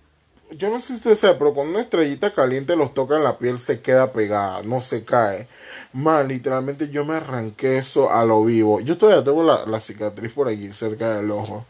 yo 0.56 0.70
no 0.70 0.80
sé 0.80 0.88
si 0.88 0.94
usted 0.94 1.16
sabe, 1.16 1.34
pero 1.34 1.54
cuando 1.54 1.72
una 1.72 1.82
estrellita 1.82 2.32
caliente 2.32 2.76
los 2.76 2.94
toca 2.94 3.16
en 3.16 3.24
la 3.24 3.38
piel 3.38 3.58
se 3.58 3.80
queda 3.80 4.12
pegada, 4.12 4.62
no 4.62 4.80
se 4.80 5.04
cae. 5.04 5.48
Man, 5.92 6.28
literalmente 6.28 6.88
yo 6.88 7.04
me 7.04 7.14
arranqué 7.14 7.78
eso 7.78 8.10
a 8.10 8.24
lo 8.24 8.44
vivo. 8.44 8.80
Yo 8.80 8.98
todavía 8.98 9.24
tengo 9.24 9.42
la, 9.42 9.64
la 9.66 9.80
cicatriz 9.80 10.32
por 10.32 10.48
aquí 10.48 10.68
cerca 10.72 11.16
del 11.16 11.30
ojo. 11.30 11.64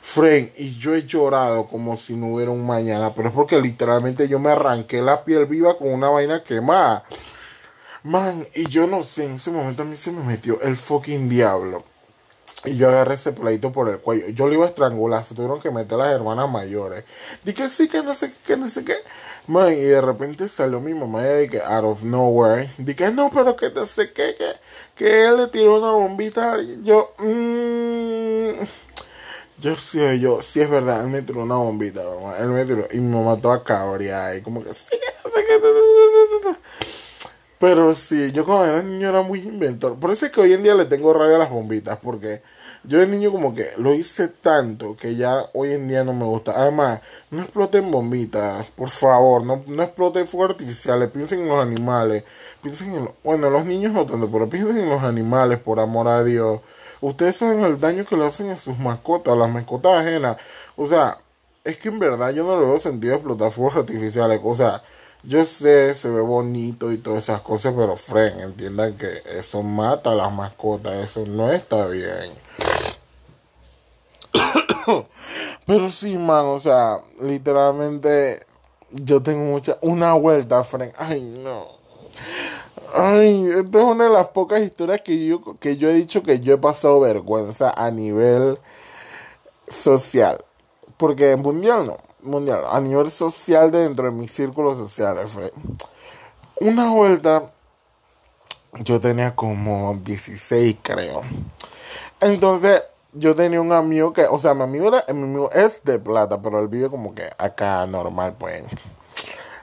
Fren, 0.00 0.52
y 0.56 0.76
yo 0.78 0.94
he 0.94 1.04
llorado 1.04 1.66
como 1.66 1.96
si 1.96 2.16
no 2.16 2.34
hubiera 2.34 2.50
un 2.50 2.66
mañana, 2.66 3.14
pero 3.14 3.28
es 3.28 3.34
porque 3.34 3.60
literalmente 3.60 4.28
yo 4.28 4.38
me 4.38 4.50
arranqué 4.50 5.02
la 5.02 5.24
piel 5.24 5.46
viva 5.46 5.76
con 5.76 5.92
una 5.92 6.08
vaina 6.08 6.42
quemada. 6.42 7.04
Man, 8.02 8.46
y 8.54 8.66
yo 8.68 8.86
no 8.86 9.02
sé, 9.02 9.26
en 9.26 9.34
ese 9.34 9.50
momento 9.50 9.82
a 9.82 9.84
mí 9.84 9.96
se 9.96 10.12
me 10.12 10.22
metió 10.22 10.60
el 10.62 10.76
fucking 10.76 11.28
diablo. 11.28 11.84
Y 12.64 12.76
yo 12.76 12.88
agarré 12.88 13.14
ese 13.14 13.32
pleito 13.32 13.72
por 13.72 13.88
el 13.88 13.98
cuello. 13.98 14.28
Yo 14.28 14.46
lo 14.46 14.52
iba 14.52 14.66
a 14.66 14.68
estrangular. 14.68 15.24
Se 15.24 15.34
tuvieron 15.34 15.60
que 15.60 15.70
meter 15.70 15.96
las 15.96 16.12
hermanas 16.12 16.50
mayores. 16.50 17.04
Dije 17.42 17.70
sí, 17.70 17.88
que 17.88 18.02
no 18.02 18.14
sé 18.14 18.30
qué, 18.30 18.36
que 18.48 18.56
no 18.56 18.68
sé 18.68 18.84
qué. 18.84 18.96
Man, 19.46 19.72
y 19.72 19.80
de 19.80 20.00
repente 20.00 20.48
salió 20.48 20.80
mi 20.80 20.92
mamá 20.92 21.22
y 21.40 21.48
que 21.48 21.60
out 21.62 21.84
of 21.84 22.02
nowhere. 22.02 22.70
Dije, 22.76 23.10
no, 23.12 23.30
pero 23.32 23.56
que 23.56 23.70
no 23.70 23.86
sé 23.86 24.12
qué, 24.12 24.34
que, 24.36 24.52
que 24.94 25.24
él 25.26 25.38
le 25.38 25.46
tiró 25.48 25.78
una 25.78 25.92
bombita. 25.92 26.58
Yo, 26.82 27.14
mmm, 27.18 28.62
yo 29.58 29.76
sí, 29.76 30.20
yo, 30.20 30.40
sí 30.40 30.60
es 30.60 30.70
verdad, 30.70 31.02
él 31.02 31.08
me 31.08 31.22
tiró 31.22 31.42
una 31.42 31.56
bombita, 31.56 32.02
mamá. 32.04 32.38
Él 32.38 32.48
me 32.48 32.64
tiró. 32.66 32.86
Y 32.92 32.98
mi 33.00 33.16
mamá 33.16 33.40
toda 33.40 33.64
cabreada. 33.64 34.36
Y 34.36 34.42
como 34.42 34.62
que, 34.62 34.74
sí, 34.74 34.90
que 34.90 34.98
no 35.24 35.34
sé 35.34 35.44
qué. 35.46 35.58
Pero 37.60 37.94
sí, 37.94 38.32
yo 38.32 38.46
cuando 38.46 38.64
era 38.64 38.82
niño 38.82 39.10
era 39.10 39.20
muy 39.20 39.40
inventor. 39.40 39.96
Por 40.00 40.10
eso 40.10 40.24
es 40.24 40.32
que 40.32 40.40
hoy 40.40 40.54
en 40.54 40.62
día 40.62 40.74
le 40.74 40.86
tengo 40.86 41.12
rabia 41.12 41.36
a 41.36 41.40
las 41.40 41.50
bombitas, 41.50 41.98
porque 42.02 42.40
yo 42.84 43.00
de 43.00 43.06
niño 43.06 43.30
como 43.30 43.54
que 43.54 43.66
lo 43.76 43.94
hice 43.94 44.28
tanto 44.28 44.96
que 44.96 45.14
ya 45.14 45.44
hoy 45.52 45.72
en 45.72 45.86
día 45.86 46.02
no 46.02 46.14
me 46.14 46.24
gusta. 46.24 46.52
Además, 46.56 47.00
no 47.30 47.42
exploten 47.42 47.90
bombitas, 47.90 48.66
por 48.70 48.88
favor, 48.88 49.44
no, 49.44 49.62
no 49.66 49.82
exploten 49.82 50.26
fuegos 50.26 50.52
artificiales, 50.52 51.10
piensen 51.10 51.40
en 51.40 51.48
los 51.48 51.60
animales, 51.62 52.24
piensen 52.62 52.94
en, 52.94 53.10
bueno, 53.22 53.50
los 53.50 53.66
niños 53.66 53.92
no 53.92 54.06
tanto, 54.06 54.30
pero 54.32 54.48
piensen 54.48 54.78
en 54.78 54.88
los 54.88 55.02
animales, 55.02 55.58
por 55.58 55.80
amor 55.80 56.08
a 56.08 56.24
Dios. 56.24 56.60
Ustedes 57.02 57.36
saben 57.36 57.62
el 57.62 57.78
daño 57.78 58.06
que 58.06 58.16
le 58.16 58.26
hacen 58.26 58.48
a 58.48 58.56
sus 58.56 58.78
mascotas, 58.78 59.36
las 59.36 59.50
mascotas 59.50 60.00
ajenas. 60.00 60.38
O 60.76 60.86
sea, 60.86 61.18
es 61.64 61.76
que 61.76 61.90
en 61.90 61.98
verdad 61.98 62.30
yo 62.30 62.44
no 62.44 62.58
le 62.58 62.64
veo 62.66 62.78
sentido 62.80 63.16
explotar 63.16 63.50
fuegos 63.50 63.76
artificiales, 63.76 64.40
o 64.42 64.54
sea 64.54 64.82
yo 65.22 65.44
sé, 65.44 65.94
se 65.94 66.08
ve 66.08 66.22
bonito 66.22 66.92
y 66.92 66.98
todas 66.98 67.24
esas 67.24 67.42
cosas, 67.42 67.74
pero 67.76 67.96
Fren, 67.96 68.40
entiendan 68.40 68.96
que 68.96 69.22
eso 69.38 69.62
mata 69.62 70.12
a 70.12 70.14
las 70.14 70.32
mascotas, 70.32 70.94
eso 70.94 71.26
no 71.26 71.52
está 71.52 71.86
bien. 71.88 72.32
pero 75.66 75.90
sí, 75.90 76.16
man, 76.16 76.46
o 76.46 76.58
sea, 76.58 77.00
literalmente 77.20 78.40
yo 78.90 79.22
tengo 79.22 79.44
mucha... 79.44 79.76
Una 79.82 80.14
vuelta, 80.14 80.64
Fren. 80.64 80.92
Ay, 80.96 81.20
no. 81.20 81.66
Ay, 82.94 83.46
esta 83.58 83.78
es 83.78 83.84
una 83.84 84.04
de 84.04 84.10
las 84.10 84.28
pocas 84.28 84.62
historias 84.62 85.02
que 85.02 85.26
yo, 85.26 85.42
que 85.60 85.76
yo 85.76 85.90
he 85.90 85.94
dicho 85.94 86.22
que 86.22 86.40
yo 86.40 86.54
he 86.54 86.58
pasado 86.58 86.98
vergüenza 87.00 87.72
a 87.76 87.90
nivel 87.90 88.58
social. 89.68 90.42
Porque 90.96 91.32
en 91.32 91.42
mundial 91.42 91.86
no 91.86 92.09
mundial, 92.22 92.64
a 92.70 92.80
nivel 92.80 93.10
social 93.10 93.70
dentro 93.70 94.06
de 94.06 94.10
mis 94.10 94.32
círculos 94.32 94.78
sociales, 94.78 95.36
una 96.60 96.90
vuelta, 96.90 97.50
yo 98.80 99.00
tenía 99.00 99.34
como 99.34 99.98
16 100.02 100.76
creo. 100.82 101.22
Entonces, 102.20 102.82
yo 103.12 103.34
tenía 103.34 103.60
un 103.60 103.72
amigo 103.72 104.12
que, 104.12 104.26
o 104.26 104.38
sea, 104.38 104.54
mi 104.54 104.62
amigo, 104.62 104.88
era, 104.88 105.04
mi 105.12 105.22
amigo 105.22 105.50
es 105.52 105.82
de 105.84 105.98
plata, 105.98 106.40
pero 106.40 106.60
él 106.60 106.68
vive 106.68 106.90
como 106.90 107.14
que 107.14 107.28
acá 107.38 107.86
normal, 107.86 108.36
pues. 108.38 108.62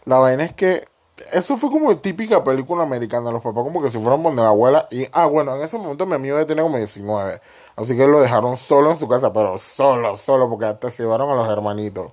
La 0.06 0.17
vaina 0.17 0.46
es 0.46 0.54
que 0.54 0.88
eso 1.32 1.58
fue 1.58 1.69
como 1.69 1.95
típica 1.97 2.43
película 2.43 2.84
americana. 2.84 3.32
Los 3.32 3.41
papás 3.41 3.63
como 3.63 3.82
que 3.82 3.89
se 3.89 3.99
fueron 3.99 4.23
donde 4.23 4.41
la 4.41 4.49
abuela. 4.49 4.88
Y, 4.91 5.08
ah, 5.12 5.25
bueno, 5.25 5.56
en 5.56 5.62
ese 5.62 5.77
momento 5.77 6.06
mi 6.06 6.15
amigo 6.15 6.38
ya 6.38 6.45
tenía 6.45 6.63
como 6.63 6.77
19. 6.77 7.39
Así 7.75 7.97
que 7.97 8.08
lo 8.08 8.21
dejaron 8.21 8.58
solo 8.58 8.91
en 8.91 8.97
su 8.97 9.08
casa, 9.08 9.34
pero 9.34 9.58
solo, 9.58 10.15
solo, 10.15 10.49
porque 10.49 10.65
hasta 10.65 10.89
se 10.89 11.03
llevaron 11.03 11.30
a 11.30 11.36
los 11.36 11.49
hermanitos. 11.49 12.12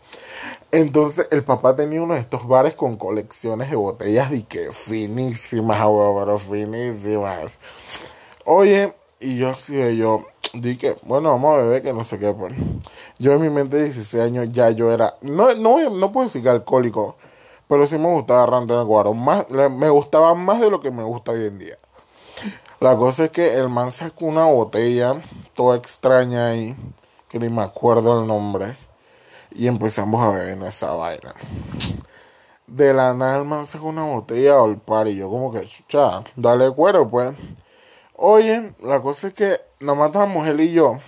Entonces 0.70 1.28
el 1.30 1.44
papá 1.44 1.76
tenía 1.76 2.02
uno 2.02 2.14
de 2.14 2.20
estos 2.20 2.46
bares 2.48 2.74
con 2.74 2.96
colecciones 2.96 3.70
de 3.70 3.76
botellas 3.76 4.32
y 4.32 4.42
que 4.42 4.72
finísimas, 4.72 5.78
pero 5.78 6.38
finísimas. 6.38 7.58
Oye, 8.44 8.94
y 9.20 9.36
yo 9.36 9.50
así 9.50 9.96
yo 9.96 10.24
dije, 10.52 10.96
bueno, 11.02 11.30
vamos 11.30 11.54
a 11.54 11.62
beber 11.62 11.82
que 11.82 11.92
no 11.92 12.04
sé 12.04 12.18
qué, 12.18 12.32
pues. 12.32 12.52
Yo 13.18 13.32
en 13.32 13.42
mi 13.42 13.50
mente 13.50 13.76
de 13.76 13.84
16 13.84 14.22
años 14.22 14.48
ya 14.50 14.70
yo 14.70 14.92
era, 14.92 15.16
no, 15.22 15.54
no, 15.54 15.90
no 15.90 16.12
puedo 16.12 16.26
decir 16.26 16.42
que 16.42 16.48
alcohólico, 16.48 17.16
pero 17.68 17.86
sí 17.86 17.98
me 17.98 18.08
gustaba 18.08 18.46
Randy 18.46 18.74
el 18.74 18.84
Guaro. 18.84 19.14
Más, 19.14 19.48
me 19.50 19.88
gustaba 19.88 20.34
más 20.34 20.60
de 20.60 20.70
lo 20.70 20.80
que 20.80 20.90
me 20.90 21.02
gusta 21.02 21.32
hoy 21.32 21.46
en 21.46 21.58
día. 21.58 21.78
La 22.80 22.96
cosa 22.96 23.24
es 23.24 23.30
que 23.30 23.54
el 23.54 23.68
man 23.68 23.92
sacó 23.92 24.26
una 24.26 24.44
botella 24.44 25.22
toda 25.54 25.76
extraña 25.76 26.48
ahí, 26.48 26.76
que 27.28 27.38
ni 27.38 27.48
me 27.48 27.62
acuerdo 27.62 28.20
el 28.20 28.26
nombre, 28.26 28.76
y 29.52 29.66
empezamos 29.66 30.22
a 30.22 30.30
beber 30.30 30.54
en 30.54 30.62
esa 30.64 30.92
vaina. 30.92 31.34
De 32.66 32.92
la 32.92 33.14
nada 33.14 33.36
el 33.36 33.44
man 33.44 33.66
sacó 33.66 33.86
una 33.86 34.04
botella 34.04 34.60
al 34.60 34.78
par 34.78 35.06
y 35.08 35.16
yo 35.16 35.30
como 35.30 35.52
que, 35.52 35.66
chucha, 35.66 36.24
dale 36.36 36.70
cuero 36.72 37.08
pues. 37.08 37.34
Oye, 38.16 38.74
la 38.80 39.00
cosa 39.00 39.28
es 39.28 39.34
que 39.34 39.60
nomás 39.80 40.08
estábamos 40.08 40.46
él 40.46 40.60
y 40.60 40.72
yo 40.72 40.98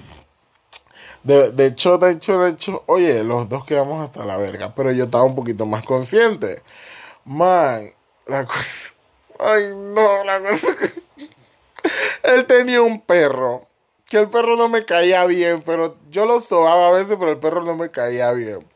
de, 1.27 1.51
de 1.51 1.67
hecho, 1.67 1.99
de 1.99 2.13
hecho, 2.13 2.41
de 2.41 2.51
hecho, 2.51 2.85
oye, 2.87 3.25
los 3.25 3.49
dos 3.49 3.65
quedamos 3.65 4.03
hasta 4.05 4.25
la 4.25 4.37
verga, 4.37 4.75
pero 4.75 4.93
yo 4.93 5.05
estaba 5.05 5.25
un 5.25 5.35
poquito 5.35 5.67
más 5.67 5.85
consciente. 5.85 6.63
Man, 7.25 7.93
la 8.27 8.47
cosa... 8.47 8.95
Ay, 9.39 9.73
no, 9.75 10.25
la 10.25 10.41
cosa. 10.41 10.69
Él 12.23 12.47
tenía 12.47 12.81
un 12.83 13.01
perro, 13.01 13.67
que 14.09 14.19
el 14.19 14.29
perro 14.29 14.57
no 14.57 14.69
me 14.69 14.85
caía 14.85 15.25
bien, 15.27 15.63
pero 15.67 15.97
yo 16.11 16.25
lo 16.25 16.41
sobaba 16.41 16.89
a 16.89 16.93
veces, 16.93 17.17
pero 17.19 17.33
el 17.33 17.39
perro 17.39 17.65
no 17.65 17.77
me 17.77 17.91
caía 17.91 18.33
bien. 18.33 18.67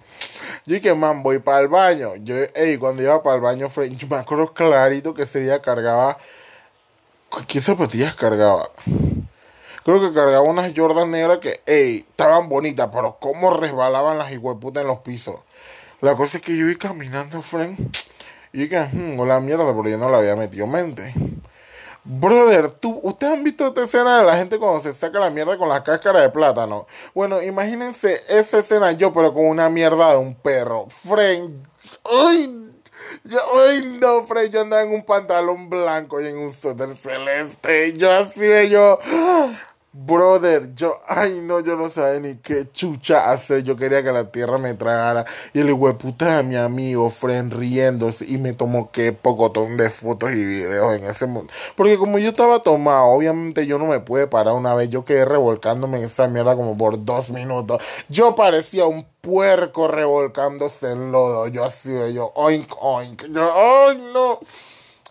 Yo 0.66 0.74
dije, 0.74 0.94
man, 0.94 1.22
voy 1.22 1.38
para 1.38 1.60
el 1.60 1.68
baño. 1.68 2.16
Yo, 2.16 2.34
ey, 2.54 2.76
cuando 2.78 3.02
iba 3.02 3.22
para 3.22 3.36
el 3.36 3.42
baño, 3.42 3.68
yo 3.68 4.08
me 4.08 4.16
acuerdo 4.16 4.52
clarito 4.52 5.14
que 5.14 5.22
ese 5.22 5.40
día 5.40 5.62
cargaba... 5.62 6.18
¿Qué 7.46 7.60
zapatillas 7.60 8.16
cargaba? 8.16 8.70
Creo 9.84 10.00
que 10.00 10.12
cargaba 10.12 10.42
unas 10.42 10.72
Jordan 10.76 11.10
negras 11.10 11.38
que, 11.38 11.60
ey, 11.66 12.06
estaban 12.08 12.48
bonitas, 12.48 12.88
pero 12.92 13.16
cómo 13.20 13.56
resbalaban 13.56 14.18
las 14.18 14.30
hijueputas 14.30 14.82
en 14.82 14.88
los 14.88 14.98
pisos. 14.98 15.36
La 16.00 16.16
cosa 16.16 16.38
es 16.38 16.42
que 16.42 16.56
yo 16.56 16.66
iba 16.68 16.78
caminando, 16.78 17.40
friend, 17.42 17.96
y 18.52 18.58
dije, 18.64 18.88
hmm, 18.92 19.20
la 19.26 19.40
mierda, 19.40 19.66
pero 19.74 19.88
yo 19.88 19.98
no 19.98 20.10
la 20.10 20.18
había 20.18 20.36
metido 20.36 20.66
mente. 20.66 21.14
Brother, 22.04 22.70
¿tú, 22.70 22.98
¿ustedes 23.02 23.34
han 23.34 23.44
visto 23.44 23.66
esta 23.66 23.84
escena 23.84 24.18
de 24.18 24.24
la 24.24 24.36
gente 24.36 24.58
cuando 24.58 24.80
se 24.80 24.94
saca 24.94 25.18
la 25.20 25.28
mierda 25.28 25.58
con 25.58 25.68
la 25.68 25.84
cáscara 25.84 26.22
de 26.22 26.30
plátano? 26.30 26.86
Bueno, 27.14 27.42
imagínense 27.42 28.22
esa 28.28 28.58
escena 28.58 28.92
yo, 28.92 29.12
pero 29.12 29.34
con 29.34 29.46
una 29.46 29.68
mierda 29.68 30.12
de 30.12 30.18
un 30.18 30.34
perro. 30.34 30.86
Friend, 30.88 31.66
ay, 32.04 32.70
yo, 33.24 33.38
ay, 33.58 33.98
no, 34.00 34.24
Fred, 34.24 34.50
yo 34.50 34.62
andaba 34.62 34.82
en 34.82 34.92
un 34.92 35.04
pantalón 35.04 35.68
blanco 35.68 36.20
y 36.20 36.28
en 36.28 36.38
un 36.38 36.52
suéter 36.52 36.94
celeste. 36.96 37.96
Yo 37.96 38.10
así, 38.10 38.70
yo, 38.70 38.98
Brother, 39.92 40.72
yo, 40.76 41.00
ay 41.08 41.40
no, 41.42 41.58
yo 41.58 41.74
no 41.74 41.90
sabía 41.90 42.20
ni 42.20 42.36
qué 42.36 42.70
chucha 42.70 43.32
hacer. 43.32 43.64
Yo 43.64 43.76
quería 43.76 44.04
que 44.04 44.12
la 44.12 44.30
tierra 44.30 44.56
me 44.56 44.72
tragara. 44.74 45.24
Y 45.52 45.58
el 45.58 45.76
puta 45.96 46.36
de 46.36 46.42
mi 46.44 46.54
amigo, 46.54 47.10
friend, 47.10 47.52
riéndose. 47.52 48.24
Y 48.24 48.38
me 48.38 48.52
tomó 48.52 48.92
que 48.92 49.12
pocotón 49.12 49.76
de 49.76 49.90
fotos 49.90 50.30
y 50.30 50.44
videos 50.44 50.96
en 50.96 51.04
ese 51.04 51.26
mundo. 51.26 51.52
Porque 51.76 51.98
como 51.98 52.18
yo 52.20 52.28
estaba 52.28 52.62
tomado, 52.62 53.06
obviamente 53.06 53.66
yo 53.66 53.78
no 53.80 53.86
me 53.86 53.98
pude 53.98 54.28
parar 54.28 54.54
una 54.54 54.74
vez. 54.76 54.90
Yo 54.90 55.04
quedé 55.04 55.24
revolcándome 55.24 55.98
en 55.98 56.04
esa 56.04 56.28
mierda 56.28 56.54
como 56.54 56.78
por 56.78 57.04
dos 57.04 57.30
minutos. 57.30 57.82
Yo 58.08 58.36
parecía 58.36 58.86
un 58.86 59.04
puerco 59.20 59.88
revolcándose 59.88 60.92
en 60.92 61.10
lodo. 61.10 61.48
Yo 61.48 61.64
así, 61.64 61.92
yo, 62.14 62.30
oink, 62.36 62.72
oink. 62.80 63.24
Yo, 63.32 63.52
ay 63.52 63.98
no. 64.14 64.38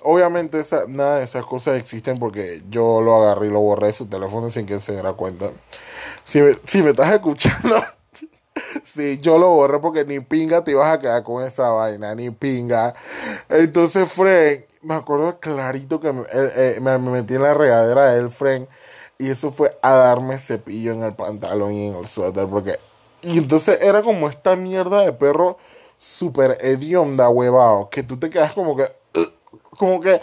Obviamente 0.01 0.59
esa, 0.59 0.85
nada 0.87 1.17
de 1.17 1.25
esas 1.25 1.45
cosas 1.45 1.77
existen 1.77 2.19
porque 2.19 2.61
yo 2.69 3.01
lo 3.01 3.21
agarré 3.21 3.47
y 3.47 3.49
lo 3.49 3.59
borré 3.59 3.87
de 3.87 3.93
su 3.93 4.07
teléfono 4.07 4.49
sin 4.49 4.65
que 4.65 4.79
se 4.79 4.93
diera 4.93 5.13
cuenta. 5.13 5.51
Si 6.25 6.41
me, 6.41 6.55
si 6.65 6.81
me 6.83 6.91
estás 6.91 7.13
escuchando, 7.13 7.83
sí, 8.83 9.19
yo 9.19 9.37
lo 9.37 9.49
borré 9.49 9.79
porque 9.79 10.05
ni 10.05 10.19
pinga 10.19 10.63
te 10.63 10.71
ibas 10.71 10.91
a 10.91 10.99
quedar 10.99 11.23
con 11.23 11.43
esa 11.43 11.69
vaina, 11.69 12.15
ni 12.15 12.29
pinga. 12.29 12.93
Entonces, 13.49 14.11
Fren, 14.11 14.65
me 14.81 14.95
acuerdo 14.95 15.39
clarito 15.39 15.99
que 15.99 16.13
me, 16.13 16.21
eh, 16.21 16.27
eh, 16.33 16.77
me, 16.81 16.97
metí 16.97 17.35
en 17.35 17.43
la 17.43 17.53
regadera 17.53 18.13
del 18.13 18.29
Fren 18.29 18.67
y 19.17 19.29
eso 19.29 19.51
fue 19.51 19.77
a 19.81 19.93
darme 19.93 20.37
cepillo 20.37 20.93
en 20.93 21.03
el 21.03 21.13
pantalón 21.13 21.73
y 21.73 21.87
en 21.87 21.95
el 21.95 22.07
suéter 22.07 22.47
porque... 22.47 22.79
Y 23.21 23.37
entonces 23.37 23.79
era 23.81 24.01
como 24.01 24.29
esta 24.29 24.55
mierda 24.55 25.01
de 25.01 25.11
perro 25.11 25.57
súper 25.97 26.57
hedionda, 26.61 27.27
huevado, 27.27 27.89
que 27.89 28.01
tú 28.01 28.17
te 28.17 28.29
quedas 28.29 28.53
como 28.53 28.77
que 28.77 28.98
como 29.77 29.99
que. 30.01 30.19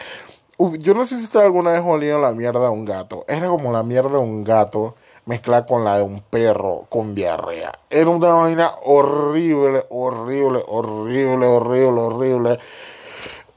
yo 0.78 0.94
no 0.94 1.04
sé 1.04 1.18
si 1.18 1.24
usted 1.24 1.40
alguna 1.40 1.72
vez 1.72 1.82
olido 1.84 2.20
la 2.20 2.32
mierda 2.32 2.60
de 2.60 2.70
un 2.70 2.84
gato. 2.84 3.24
Era 3.28 3.48
como 3.48 3.72
la 3.72 3.82
mierda 3.82 4.10
de 4.10 4.18
un 4.18 4.44
gato 4.44 4.94
mezclada 5.26 5.66
con 5.66 5.84
la 5.84 5.96
de 5.98 6.02
un 6.02 6.20
perro 6.20 6.86
con 6.88 7.14
diarrea. 7.14 7.72
Era 7.90 8.10
una 8.10 8.34
vaina 8.34 8.72
horrible, 8.84 9.84
horrible, 9.90 10.62
horrible, 10.66 11.46
horrible, 11.46 12.00
horrible. 12.00 12.58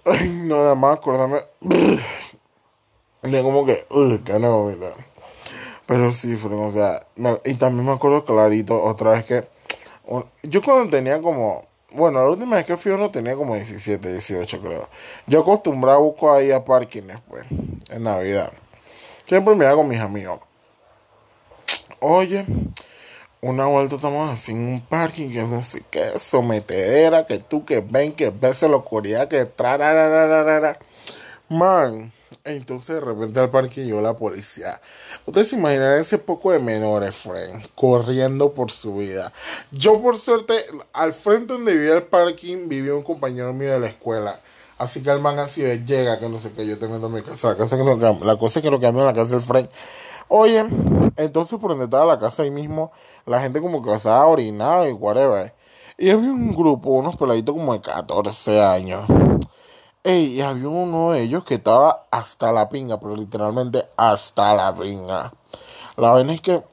Ay, 0.05 0.29
no, 0.29 0.57
nada 0.57 0.75
más 0.75 0.97
acordarme. 0.97 1.39
De 3.21 3.43
como 3.43 3.65
que, 3.65 3.85
uy, 3.89 4.19
qué 4.19 4.39
no, 4.39 4.71
Pero 5.85 6.13
sí, 6.13 6.37
o 6.41 6.71
sea, 6.71 7.05
y 7.43 7.55
también 7.55 7.85
me 7.85 7.91
acuerdo 7.91 8.23
clarito 8.23 8.81
otra 8.81 9.11
vez 9.11 9.25
que 9.25 9.47
yo 10.43 10.61
cuando 10.61 10.89
tenía 10.89 11.21
como 11.21 11.65
bueno, 11.91 12.23
la 12.23 12.29
última 12.29 12.57
vez 12.57 12.65
que 12.65 12.77
fui 12.77 12.91
uno 12.91 13.09
tenía 13.09 13.35
como 13.35 13.55
17, 13.55 14.11
18 14.11 14.61
creo. 14.61 14.89
Yo 15.27 15.41
acostumbraba 15.41 15.97
a 15.97 16.01
buscar 16.01 16.37
ahí 16.37 16.51
a 16.51 16.63
parkings, 16.63 17.19
pues, 17.27 17.45
en 17.89 18.03
Navidad. 18.03 18.51
Siempre 19.27 19.55
me 19.55 19.65
hago 19.65 19.83
mis 19.83 19.99
amigos. 19.99 20.39
oye, 21.99 22.45
una 23.41 23.65
vuelta 23.67 23.95
estamos 23.95 24.31
así 24.31 24.51
en 24.51 24.67
un 24.67 24.81
parking, 24.81 25.29
que 25.29 25.43
no 25.43 25.63
sé 25.63 25.83
qué, 25.89 26.19
sometedera, 26.19 27.25
que 27.25 27.39
tú 27.39 27.63
que 27.65 27.79
ven, 27.79 28.13
que 28.13 28.31
ves 28.31 28.61
la 28.63 28.75
oscuridad, 28.75 29.27
que 29.27 29.45
tra, 29.45 30.77
Man, 31.47 32.11
entonces 32.43 32.95
de 32.95 33.01
repente 33.01 33.39
al 33.39 33.49
parque 33.49 33.83
llegó 33.83 34.01
la 34.01 34.13
policía. 34.13 34.81
Ustedes 35.29 35.49
se 35.49 35.99
ese 35.99 36.17
poco 36.17 36.51
de 36.51 36.57
menores, 36.57 37.13
friend, 37.13 37.63
corriendo 37.75 38.51
por 38.51 38.71
su 38.71 38.95
vida. 38.95 39.31
Yo, 39.69 40.01
por 40.01 40.17
suerte, 40.17 40.55
al 40.91 41.13
frente 41.13 41.53
donde 41.53 41.73
vivía 41.73 41.93
el 41.93 42.01
parking, 42.01 42.67
vivía 42.67 42.95
un 42.95 43.03
compañero 43.03 43.53
mío 43.53 43.71
de 43.71 43.79
la 43.79 43.85
escuela. 43.85 44.39
Así 44.79 45.03
que 45.03 45.11
el 45.11 45.19
man 45.19 45.37
así 45.37 45.61
de 45.61 45.85
llega, 45.85 46.17
que 46.17 46.27
no 46.29 46.39
sé 46.39 46.51
qué, 46.53 46.65
yo 46.65 46.79
te 46.79 46.87
meto 46.87 47.05
en 47.05 47.13
mi 47.13 47.21
casa. 47.21 47.49
La, 47.49 47.55
cosa 47.57 47.75
es 48.59 48.63
que 48.63 48.71
lo 48.71 48.79
cambió 48.79 49.01
en 49.01 49.05
la 49.05 49.13
casa 49.13 49.35
del 49.35 49.41
friend. 49.41 49.69
Oye, 50.29 50.65
entonces 51.15 51.59
por 51.59 51.69
donde 51.69 51.85
estaba 51.85 52.05
la 52.05 52.17
casa 52.17 52.41
ahí 52.41 52.49
mismo, 52.49 52.91
la 53.27 53.39
gente 53.39 53.61
como 53.61 53.83
que 53.83 53.93
estaba 53.93 54.25
orinado 54.25 54.89
y 54.89 54.93
whatever. 54.93 55.53
Y 55.99 56.09
había 56.09 56.31
un 56.31 56.55
grupo, 56.55 56.89
unos 56.89 57.15
peladitos 57.17 57.53
como 57.53 57.73
de 57.73 57.81
14 57.81 58.63
años 58.63 59.05
Ey, 60.01 60.35
y 60.35 60.41
había 60.41 60.69
uno 60.69 61.11
de 61.11 61.23
ellos 61.23 61.43
que 61.43 61.55
estaba 61.55 62.07
hasta 62.09 62.53
la 62.53 62.69
pinga, 62.69 63.01
pero 63.01 63.17
literalmente 63.17 63.85
hasta 63.97 64.55
la 64.55 64.73
pinga. 64.73 65.29
La 65.97 66.11
vaina 66.11 66.33
es 66.33 66.39
que 66.39 66.63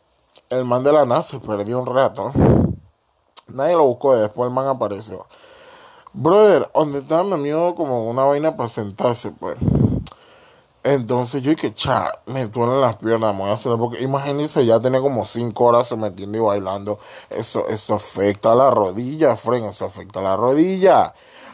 el 0.49 0.65
man 0.65 0.85
de 0.85 0.93
la 0.93 1.05
nada 1.07 1.25
se 1.25 1.41
perdió 1.41 1.81
un 1.81 1.87
rato. 1.87 2.33
Nadie 3.49 3.75
lo 3.75 3.85
buscó 3.85 4.17
y 4.17 4.21
después 4.21 4.47
el 4.47 4.55
man 4.55 4.69
apareció. 4.69 5.27
Brother, 6.13 6.71
donde 6.73 7.01
estaba 7.01 7.25
mi 7.25 7.35
amigo 7.35 7.75
como 7.75 8.09
una 8.09 8.23
vaina 8.23 8.57
para 8.57 8.69
sentarse, 8.69 9.33
pues. 9.33 9.57
Entonces 10.85 11.43
yo 11.43 11.51
dije, 11.51 11.75
cha, 11.75 12.13
me 12.27 12.47
duelen 12.47 12.81
las 12.81 12.95
piernas, 12.95 13.35
me 13.35 13.41
voy 13.41 13.51
a 13.51 13.55
hacer, 13.55 13.77
porque 13.77 14.05
imagínense, 14.05 14.65
ya 14.65 14.79
tenía 14.79 15.01
como 15.01 15.25
5 15.27 15.65
horas 15.65 15.89
se 15.89 15.97
metiendo 15.97 16.39
y 16.39 16.41
bailando. 16.43 17.01
Eso, 17.29 17.67
eso 17.67 17.95
afecta 17.95 18.53
a 18.53 18.55
la 18.55 18.71
rodilla, 18.71 19.35
Fren, 19.35 19.65
eso 19.65 19.85
afecta 19.85 20.21
a 20.21 20.23
la 20.23 20.37
rodilla. 20.37 21.13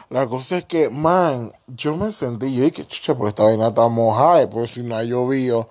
La 0.09 0.27
cosa 0.27 0.57
es 0.57 0.65
que, 0.65 0.89
man, 0.89 1.51
yo 1.67 1.95
me 1.97 2.11
sentí, 2.11 2.55
yo 2.55 2.63
dije, 2.63 2.85
chucha, 2.85 3.15
por 3.15 3.27
esta 3.27 3.43
vaina 3.43 3.69
está 3.69 3.87
mojada, 3.87 4.49
por 4.49 4.67
si 4.67 4.83
no 4.83 4.95
ha 4.95 5.03
llovido. 5.03 5.69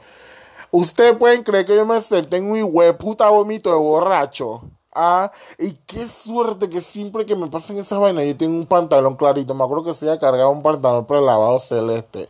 Ustedes 0.70 1.16
pueden 1.16 1.42
creer 1.42 1.66
que 1.66 1.76
yo 1.76 1.84
me 1.84 2.00
senté 2.00 2.38
en 2.38 2.50
un 2.50 2.96
puta 2.98 3.28
vómito 3.28 3.70
de 3.70 3.76
borracho. 3.76 4.62
Ah, 4.94 5.30
y 5.58 5.72
qué 5.86 6.06
suerte 6.06 6.68
que 6.68 6.80
siempre 6.80 7.24
que 7.24 7.36
me 7.36 7.46
pasen 7.48 7.78
esas 7.78 7.98
vainas, 7.98 8.26
yo 8.26 8.36
tengo 8.36 8.56
un 8.58 8.66
pantalón 8.66 9.16
clarito. 9.16 9.54
Me 9.54 9.64
acuerdo 9.64 9.84
que 9.84 9.94
se 9.94 10.06
había 10.08 10.20
cargado 10.20 10.50
un 10.50 10.62
pantalón 10.62 11.06
lavado 11.08 11.58
celeste. 11.58 12.28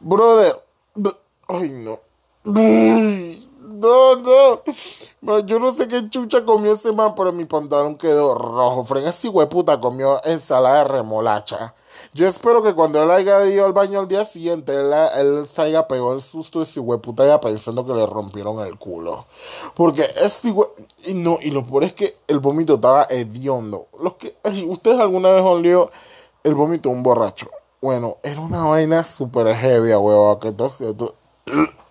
Brother, 0.00 0.62
ay 1.48 1.70
no. 1.70 2.00
No, 2.44 4.16
no. 4.16 4.62
Yo 5.46 5.58
no 5.58 5.72
sé 5.72 5.88
qué 5.88 6.08
chucha 6.10 6.44
comió 6.44 6.74
ese 6.74 6.92
man, 6.92 7.14
pero 7.14 7.32
mi 7.32 7.46
pantalón 7.46 7.96
quedó 7.96 8.34
rojo. 8.34 8.82
Frega 8.82 9.10
ese 9.10 9.30
puta 9.30 9.80
comió 9.80 10.20
ensalada 10.24 10.84
de 10.84 10.84
remolacha. 10.84 11.74
Yo 12.12 12.28
espero 12.28 12.62
que 12.62 12.74
cuando 12.74 13.02
él 13.02 13.10
haya 13.10 13.44
ido 13.46 13.64
al 13.64 13.72
baño 13.72 13.98
al 13.98 14.08
día 14.08 14.24
siguiente, 14.24 14.74
él, 14.74 15.46
se 15.46 15.62
haya 15.62 15.88
pegado 15.88 16.12
el 16.12 16.20
susto 16.20 16.58
de 16.58 16.64
ese 16.64 16.82
puta 16.82 17.26
ya 17.26 17.40
pensando 17.40 17.84
que 17.86 17.94
le 17.94 18.06
rompieron 18.06 18.60
el 18.60 18.78
culo. 18.78 19.26
Porque 19.74 20.06
ese 20.22 20.54
Y 21.06 21.14
no, 21.14 21.38
y 21.40 21.50
lo 21.50 21.64
peor 21.64 21.84
es 21.84 21.94
que 21.94 22.18
el 22.28 22.40
vómito 22.40 22.74
estaba 22.74 23.06
hediondo. 23.08 23.88
Los 24.00 24.14
que, 24.14 24.36
¿Ustedes 24.66 25.00
alguna 25.00 25.30
vez 25.30 25.42
olió 25.42 25.90
el 26.42 26.54
vómito 26.54 26.90
de 26.90 26.94
un 26.94 27.02
borracho? 27.02 27.48
Bueno, 27.80 28.18
era 28.22 28.40
una 28.40 28.64
vaina 28.64 29.04
super 29.04 29.54
heavy, 29.54 29.94
huevo. 29.94 30.38
Que 30.38 30.48
entonces 30.48 30.94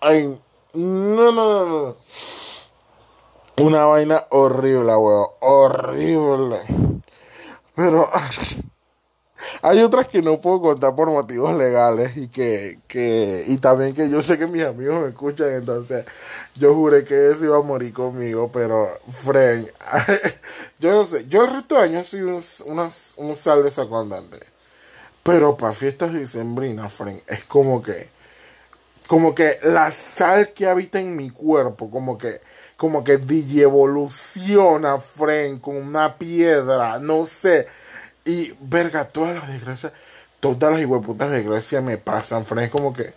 Ay, 0.02 0.38
no, 0.74 1.32
no, 1.32 1.32
no, 1.32 1.66
no. 1.66 1.96
Una 3.58 3.86
vaina 3.86 4.26
horrible, 4.32 4.96
weón. 4.96 5.28
Horrible. 5.42 6.60
Pero 7.76 8.10
hay 9.62 9.82
otras 9.82 10.08
que 10.08 10.22
no 10.22 10.42
puedo 10.42 10.62
contar 10.62 10.96
por 10.96 11.10
motivos 11.10 11.56
legales 11.56 12.18
y 12.18 12.28
que, 12.28 12.80
que, 12.88 13.44
y 13.48 13.58
también 13.58 13.94
que 13.94 14.10
yo 14.10 14.22
sé 14.24 14.38
que 14.38 14.48
mis 14.48 14.64
amigos 14.64 15.02
me 15.02 15.10
escuchan, 15.10 15.52
entonces 15.52 16.06
yo 16.56 16.74
juré 16.74 17.06
que 17.06 17.32
eso 17.32 17.46
iba 17.46 17.58
a 17.58 17.62
morir 17.62 17.94
conmigo, 17.94 18.50
pero, 18.52 19.00
friend, 19.24 19.70
yo 20.80 20.92
no 20.94 21.06
sé, 21.06 21.28
yo 21.28 21.44
el 21.44 21.52
resto 21.52 21.76
de 21.76 21.82
años 21.82 22.08
soy 22.08 22.22
un, 22.22 22.42
un 23.18 23.36
sal 23.36 23.64
de 23.64 23.72
saco 23.72 24.00
andante. 24.00 24.40
Pero 25.24 25.56
para 25.56 25.74
fiestas 25.74 26.14
dicembrinas, 26.14 26.92
friend, 26.92 27.22
es 27.28 27.46
como 27.46 27.82
que 27.82 28.10
como 29.08 29.36
que 29.36 29.58
la 29.64 29.92
sal 29.92 30.54
que 30.54 30.68
habita 30.68 31.00
en 31.00 31.16
mi 31.16 31.30
cuerpo, 31.30 31.90
como 31.90 32.18
que, 32.18 32.42
como 32.78 33.04
que 33.04 33.14
evoluciona, 33.14 34.98
Fren, 34.98 35.60
con 35.60 35.76
una 35.78 36.18
piedra, 36.18 37.00
no 37.00 37.26
sé. 37.26 37.68
Y, 38.26 38.54
verga, 38.62 39.08
todas 39.08 39.36
las 39.36 39.48
desgracias, 39.48 39.94
todas 40.40 40.72
las 40.72 40.82
hijueputas 40.82 41.32
desgracias 41.32 41.84
me 41.84 41.98
pasan, 41.98 42.46
Fren, 42.46 42.70
como 42.70 42.94
que, 42.94 43.14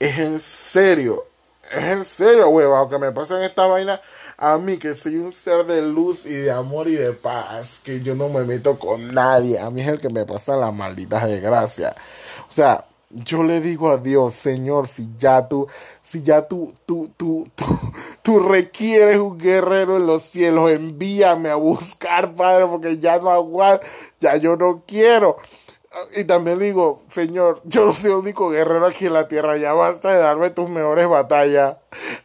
es 0.00 0.18
en 0.18 0.38
serio, 0.40 1.24
es 1.72 1.84
en 1.84 2.04
serio, 2.04 2.48
huevado, 2.48 2.88
que 2.88 2.98
me 2.98 3.12
pasan 3.12 3.42
esta 3.42 3.66
vaina 3.66 4.00
a 4.36 4.58
mí, 4.58 4.78
que 4.78 4.94
soy 4.94 5.16
un 5.16 5.32
ser 5.32 5.64
de 5.66 5.82
luz 5.82 6.26
y 6.26 6.32
de 6.32 6.50
amor 6.50 6.88
y 6.88 6.96
de 6.96 7.12
paz, 7.12 7.80
que 7.82 8.00
yo 8.00 8.14
no 8.14 8.28
me 8.28 8.44
meto 8.44 8.78
con 8.78 9.14
nadie, 9.14 9.58
a 9.58 9.70
mí 9.70 9.80
es 9.80 9.88
el 9.88 10.00
que 10.00 10.08
me 10.08 10.26
pasa 10.26 10.56
las 10.56 10.74
malditas 10.74 11.24
desgracias. 11.26 11.94
O 12.50 12.52
sea, 12.52 12.84
yo 13.14 13.42
le 13.42 13.60
digo 13.60 13.90
a 13.90 13.98
Dios, 13.98 14.34
Señor, 14.34 14.88
si 14.88 15.08
ya 15.16 15.48
tú, 15.48 15.68
si 16.02 16.22
ya 16.22 16.48
tú, 16.48 16.72
tú, 16.84 17.10
tú, 17.16 17.48
tú, 18.22 18.38
requieres 18.40 19.18
un 19.18 19.38
guerrero 19.38 19.96
en 19.96 20.06
los 20.06 20.22
cielos, 20.24 20.70
envíame 20.70 21.48
a 21.48 21.54
buscar, 21.54 22.34
Padre, 22.34 22.66
porque 22.66 22.98
ya 22.98 23.18
no 23.18 23.30
aguanto, 23.30 23.86
ya 24.18 24.36
yo 24.36 24.56
no 24.56 24.82
quiero. 24.86 25.36
Y 26.16 26.24
también 26.24 26.58
digo, 26.58 27.04
Señor, 27.08 27.60
yo 27.64 27.86
no 27.86 27.94
soy 27.94 28.10
el 28.10 28.16
único 28.16 28.50
guerrero 28.50 28.86
aquí 28.86 29.06
en 29.06 29.12
la 29.12 29.28
tierra, 29.28 29.56
ya 29.56 29.72
basta 29.74 30.12
de 30.12 30.18
darme 30.18 30.50
tus 30.50 30.68
mejores 30.68 31.06
batallas. 31.08 31.76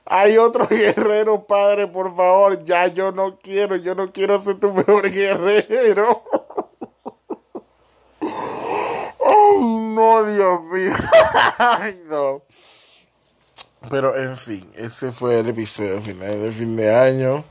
Hay 0.06 0.38
otro 0.38 0.68
guerrero, 0.70 1.46
Padre, 1.46 1.88
por 1.88 2.16
favor, 2.16 2.64
ya 2.64 2.88
yo 2.88 3.12
no 3.12 3.38
quiero, 3.38 3.76
yo 3.76 3.94
no 3.94 4.12
quiero 4.12 4.42
ser 4.42 4.60
tu 4.60 4.74
mejor 4.74 5.12
guerrero. 5.12 6.24
¡Ay, 9.60 9.94
no, 9.94 10.24
Dios 10.24 10.62
mío! 10.72 10.94
¡Ay, 11.58 12.02
no! 12.08 12.44
Pero, 13.90 14.18
en 14.18 14.38
fin, 14.38 14.70
ese 14.76 15.12
fue 15.12 15.40
el 15.40 15.50
episodio 15.50 16.02
final 16.02 16.42
de 16.42 16.52
fin 16.52 16.76
de 16.76 16.96
año. 16.96 17.44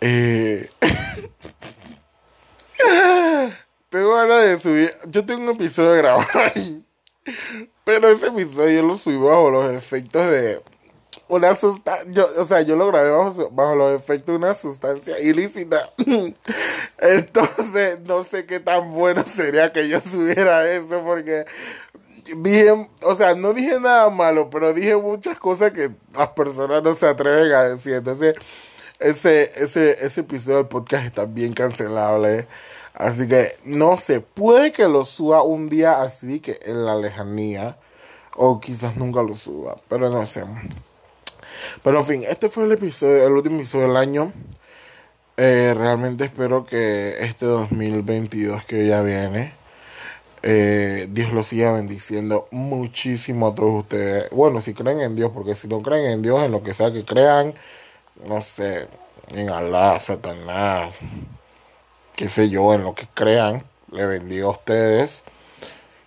Eh... 0.00 0.68
tengo 3.88 4.14
ganas 4.14 4.44
de 4.44 4.58
subir. 4.58 4.92
Yo 5.08 5.24
tengo 5.24 5.42
un 5.42 5.50
episodio 5.50 5.94
grabado 5.94 6.28
ahí. 6.54 6.84
Pero 7.84 8.08
ese 8.08 8.28
episodio 8.28 8.82
lo 8.82 8.96
subí 8.96 9.16
bajo 9.16 9.50
los 9.50 9.70
efectos 9.72 10.30
de 10.30 10.62
una 11.28 11.54
sustancia, 11.54 12.24
o 12.38 12.44
sea, 12.44 12.62
yo 12.62 12.76
lo 12.76 12.86
grabé 12.88 13.10
bajo, 13.10 13.50
bajo 13.50 13.74
los 13.74 13.94
efectos 13.94 14.26
de 14.26 14.36
una 14.36 14.54
sustancia 14.54 15.18
ilícita. 15.20 15.80
Entonces, 16.98 18.00
no 18.00 18.24
sé 18.24 18.46
qué 18.46 18.60
tan 18.60 18.92
bueno 18.92 19.24
sería 19.26 19.72
que 19.72 19.88
yo 19.88 20.00
subiera 20.00 20.70
eso 20.70 21.02
porque 21.04 21.44
dije, 22.38 22.88
o 23.02 23.16
sea, 23.16 23.34
no 23.34 23.52
dije 23.52 23.78
nada 23.80 24.10
malo, 24.10 24.50
pero 24.50 24.72
dije 24.72 24.96
muchas 24.96 25.38
cosas 25.38 25.72
que 25.72 25.90
las 26.14 26.28
personas 26.30 26.82
no 26.82 26.94
se 26.94 27.06
atreven 27.06 27.52
a 27.52 27.62
decir. 27.64 27.94
Entonces, 27.94 28.34
ese, 28.98 29.50
ese, 29.62 30.04
ese 30.04 30.20
episodio 30.20 30.58
del 30.58 30.68
podcast 30.68 31.04
está 31.04 31.24
bien 31.24 31.52
cancelable. 31.52 32.46
Así 32.94 33.28
que 33.28 33.52
no 33.64 33.96
sé, 33.96 34.20
puede 34.20 34.72
que 34.72 34.88
lo 34.88 35.04
suba 35.04 35.42
un 35.42 35.66
día 35.66 36.00
así 36.00 36.40
que 36.40 36.58
en 36.64 36.84
la 36.84 36.96
lejanía. 36.96 37.78
O 38.38 38.60
quizás 38.60 38.96
nunca 38.96 39.22
lo 39.22 39.34
suba, 39.34 39.76
pero 39.88 40.10
no 40.10 40.26
sé. 40.26 40.44
Pero 41.82 42.00
en 42.00 42.06
fin, 42.06 42.24
este 42.28 42.48
fue 42.48 42.64
el 42.64 42.72
episodio, 42.72 43.26
el 43.26 43.32
último 43.32 43.56
episodio 43.56 43.88
del 43.88 43.96
año. 43.96 44.32
Eh, 45.38 45.74
realmente 45.76 46.24
espero 46.24 46.64
que 46.64 47.16
este 47.20 47.44
2022 47.44 48.64
que 48.64 48.86
ya 48.86 49.02
viene, 49.02 49.52
eh, 50.42 51.08
Dios 51.10 51.32
lo 51.32 51.42
siga 51.42 51.72
bendiciendo 51.72 52.48
muchísimo 52.50 53.48
a 53.48 53.54
todos 53.54 53.84
ustedes. 53.84 54.30
Bueno, 54.30 54.60
si 54.60 54.74
creen 54.74 55.00
en 55.00 55.16
Dios, 55.16 55.32
porque 55.34 55.54
si 55.54 55.68
no 55.68 55.82
creen 55.82 56.06
en 56.06 56.22
Dios, 56.22 56.42
en 56.42 56.52
lo 56.52 56.62
que 56.62 56.72
sea 56.72 56.92
que 56.92 57.04
crean, 57.04 57.54
no 58.26 58.42
sé, 58.42 58.88
en 59.28 59.50
Alá, 59.50 59.98
Satanás, 59.98 60.94
qué 62.14 62.28
sé 62.28 62.48
yo, 62.48 62.74
en 62.74 62.84
lo 62.84 62.94
que 62.94 63.06
crean, 63.14 63.64
le 63.92 64.06
bendigo 64.06 64.48
a 64.48 64.52
ustedes. 64.52 65.22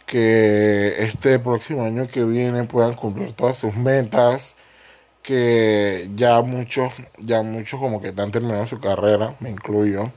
Que 0.05 1.03
este 1.03 1.37
próximo 1.39 1.83
año 1.83 2.07
que 2.07 2.23
viene 2.23 2.63
puedan 2.63 2.95
cumplir 2.95 3.33
todas 3.33 3.57
sus 3.57 3.75
metas 3.75 4.55
que 5.29 6.09
ya 6.15 6.41
muchos, 6.41 6.91
ya 7.19 7.43
muchos 7.43 7.79
como 7.79 8.01
que 8.01 8.07
están 8.07 8.31
terminando 8.31 8.65
su 8.65 8.79
carrera, 8.79 9.35
me 9.39 9.51
incluyo, 9.51 10.11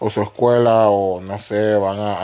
o 0.00 0.10
su 0.10 0.22
escuela, 0.22 0.90
o 0.90 1.20
no 1.20 1.38
sé, 1.38 1.76
van 1.76 1.98
a, 2.00 2.18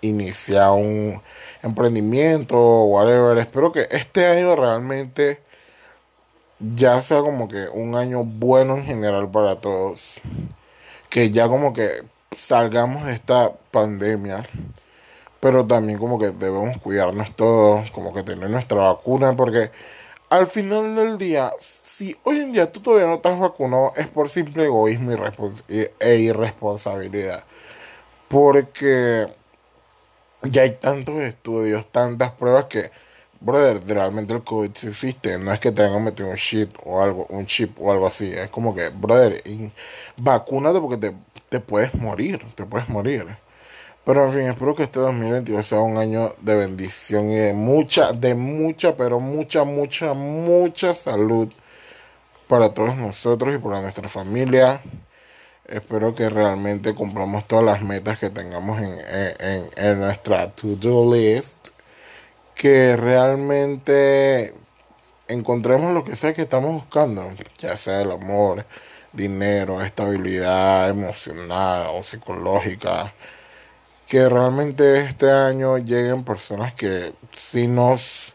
iniciar 0.00 0.70
un 0.70 1.20
emprendimiento 1.60 2.56
o 2.56 2.84
whatever. 2.84 3.36
Espero 3.38 3.72
que 3.72 3.88
este 3.90 4.26
año 4.26 4.54
realmente 4.54 5.40
ya 6.60 7.00
sea 7.00 7.18
como 7.20 7.48
que 7.48 7.68
un 7.68 7.96
año 7.96 8.22
bueno 8.22 8.76
en 8.76 8.84
general 8.84 9.28
para 9.28 9.56
todos. 9.56 10.20
Que 11.10 11.32
ya 11.32 11.48
como 11.48 11.72
que 11.72 11.88
salgamos 12.36 13.06
de 13.06 13.12
esta 13.14 13.52
pandemia. 13.72 14.48
Pero 15.40 15.66
también 15.66 15.98
como 15.98 16.16
que 16.20 16.30
debemos 16.30 16.78
cuidarnos 16.78 17.34
todos, 17.34 17.90
como 17.90 18.14
que 18.14 18.22
tener 18.22 18.48
nuestra 18.50 18.76
vacuna, 18.76 19.34
porque 19.36 19.72
al 20.34 20.48
final 20.48 20.96
del 20.96 21.16
día, 21.16 21.52
si 21.60 22.16
hoy 22.24 22.40
en 22.40 22.52
día 22.52 22.72
tú 22.72 22.80
todavía 22.80 23.06
no 23.06 23.14
estás 23.14 23.38
vacunado, 23.38 23.92
es 23.96 24.08
por 24.08 24.28
simple 24.28 24.64
egoísmo 24.64 25.12
e 25.68 26.16
irresponsabilidad. 26.16 27.44
Porque 28.28 29.28
ya 30.42 30.62
hay 30.62 30.72
tantos 30.72 31.20
estudios, 31.20 31.86
tantas 31.92 32.32
pruebas 32.32 32.64
que 32.66 32.90
brother, 33.40 33.80
realmente 33.86 34.34
el 34.34 34.42
COVID 34.42 34.70
existe, 34.70 35.38
no 35.38 35.52
es 35.52 35.60
que 35.60 35.70
te 35.70 35.82
hagan 35.84 36.02
meter 36.02 36.26
un 36.26 36.36
chip 36.36 36.74
o 36.84 37.00
algo, 37.00 37.26
un 37.28 37.46
chip 37.46 37.78
o 37.80 37.92
algo 37.92 38.06
así, 38.06 38.32
es 38.32 38.48
como 38.48 38.74
que, 38.74 38.88
brother, 38.88 39.42
vacúnate 40.16 40.80
porque 40.80 40.96
te, 40.96 41.14
te 41.48 41.60
puedes 41.60 41.94
morir, 41.94 42.44
te 42.56 42.64
puedes 42.64 42.88
morir. 42.88 43.26
Pero 44.04 44.26
en 44.26 44.32
fin, 44.32 44.42
espero 44.42 44.74
que 44.74 44.84
este 44.84 45.00
2022 45.00 45.66
sea 45.66 45.80
un 45.80 45.96
año 45.96 46.34
de 46.40 46.54
bendición 46.56 47.30
y 47.30 47.36
de 47.36 47.54
mucha, 47.54 48.12
de 48.12 48.34
mucha, 48.34 48.96
pero 48.96 49.18
mucha, 49.20 49.64
mucha, 49.64 50.12
mucha 50.14 50.92
salud 50.94 51.48
para 52.48 52.74
todos 52.74 52.96
nosotros 52.96 53.54
y 53.54 53.58
para 53.58 53.80
nuestra 53.80 54.08
familia. 54.08 54.82
Espero 55.66 56.14
que 56.14 56.28
realmente 56.28 56.94
cumplamos 56.94 57.46
todas 57.48 57.64
las 57.64 57.82
metas 57.82 58.18
que 58.18 58.30
tengamos 58.30 58.80
en, 58.82 58.98
en, 59.40 59.70
en 59.76 60.00
nuestra 60.00 60.50
to-do 60.50 61.14
list 61.14 61.70
que 62.54 62.96
realmente 62.96 64.54
encontremos 65.28 65.92
lo 65.94 66.04
que 66.04 66.16
sea 66.16 66.34
que 66.34 66.42
estamos 66.42 66.72
buscando, 66.72 67.30
ya 67.58 67.76
sea 67.76 68.02
el 68.02 68.12
amor, 68.12 68.64
dinero, 69.12 69.82
estabilidad 69.82 70.90
emocional 70.90 71.88
o 71.92 72.02
psicológica, 72.02 73.12
que 74.06 74.28
realmente 74.28 75.00
este 75.00 75.30
año 75.30 75.78
lleguen 75.78 76.24
personas 76.24 76.74
que 76.74 77.12
sí 77.32 77.66
nos, 77.68 78.34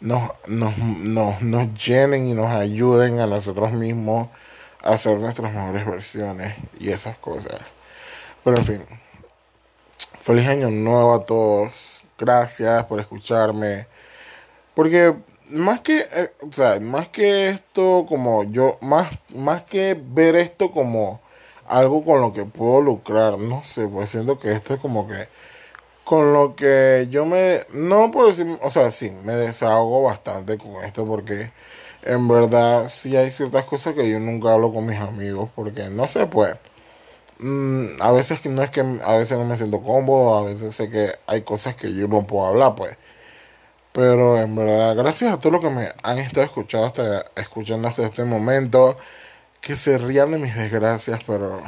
nos, 0.00 0.30
nos, 0.46 0.76
nos, 0.78 1.42
nos 1.42 1.86
llenen 1.86 2.28
y 2.28 2.34
nos 2.34 2.50
ayuden 2.52 3.20
a 3.20 3.26
nosotros 3.26 3.72
mismos 3.72 4.28
a 4.82 4.90
hacer 4.90 5.18
nuestras 5.18 5.52
mejores 5.52 5.86
versiones 5.86 6.54
y 6.78 6.90
esas 6.90 7.16
cosas. 7.18 7.60
Pero 8.44 8.58
en 8.58 8.64
fin, 8.64 8.86
feliz 10.18 10.46
año 10.46 10.70
nuevo 10.70 11.14
a 11.14 11.24
todos 11.24 11.96
gracias 12.18 12.84
por 12.84 13.00
escucharme. 13.00 13.86
Porque 14.74 15.14
más 15.48 15.80
que, 15.80 16.00
eh, 16.00 16.32
o 16.40 16.52
sea, 16.52 16.80
más 16.80 17.08
que 17.08 17.48
esto 17.48 18.06
como 18.08 18.44
yo, 18.44 18.78
más, 18.80 19.08
más 19.34 19.64
que 19.64 19.96
ver 20.00 20.36
esto 20.36 20.70
como 20.70 21.20
algo 21.68 22.04
con 22.04 22.20
lo 22.20 22.32
que 22.32 22.44
puedo 22.44 22.80
lucrar, 22.80 23.38
no 23.38 23.64
sé, 23.64 23.88
pues 23.88 24.10
siento 24.10 24.38
que 24.38 24.52
esto 24.52 24.74
es 24.74 24.80
como 24.80 25.06
que 25.08 25.28
con 26.04 26.32
lo 26.32 26.56
que 26.56 27.08
yo 27.10 27.26
me, 27.26 27.60
no 27.72 28.10
puedo 28.10 28.28
decir, 28.28 28.58
o 28.62 28.70
sea, 28.70 28.90
sí, 28.92 29.10
me 29.24 29.34
desahogo 29.34 30.02
bastante 30.02 30.58
con 30.58 30.84
esto 30.84 31.06
porque 31.06 31.52
en 32.02 32.28
verdad 32.28 32.88
sí 32.88 33.16
hay 33.16 33.30
ciertas 33.30 33.64
cosas 33.66 33.94
que 33.94 34.08
yo 34.10 34.20
nunca 34.20 34.52
hablo 34.52 34.72
con 34.72 34.86
mis 34.86 34.98
amigos 34.98 35.50
porque 35.54 35.90
no 35.90 36.08
sé, 36.08 36.26
pues 36.26 36.56
Mm, 37.38 38.00
a 38.00 38.12
veces 38.12 38.44
no 38.46 38.62
es 38.62 38.70
que 38.70 38.80
a 38.80 39.16
veces 39.16 39.38
no 39.38 39.44
me 39.44 39.56
siento 39.58 39.82
cómodo, 39.82 40.36
a 40.38 40.42
veces 40.42 40.74
sé 40.74 40.88
que 40.90 41.10
hay 41.26 41.42
cosas 41.42 41.74
que 41.76 41.94
yo 41.94 42.08
no 42.08 42.26
puedo 42.26 42.46
hablar, 42.46 42.74
pues. 42.74 42.96
Pero 43.92 44.38
en 44.40 44.54
verdad, 44.56 44.96
gracias 44.96 45.32
a 45.32 45.38
todos 45.38 45.54
los 45.54 45.62
que 45.62 45.70
me 45.70 45.88
han 46.02 46.18
estado 46.18 46.46
escuchando 46.46 46.86
hasta, 46.86 47.26
escuchando 47.36 47.88
hasta 47.88 48.06
este 48.06 48.24
momento, 48.24 48.96
que 49.60 49.76
se 49.76 49.98
rían 49.98 50.32
de 50.32 50.38
mis 50.38 50.54
desgracias, 50.54 51.20
pero 51.26 51.62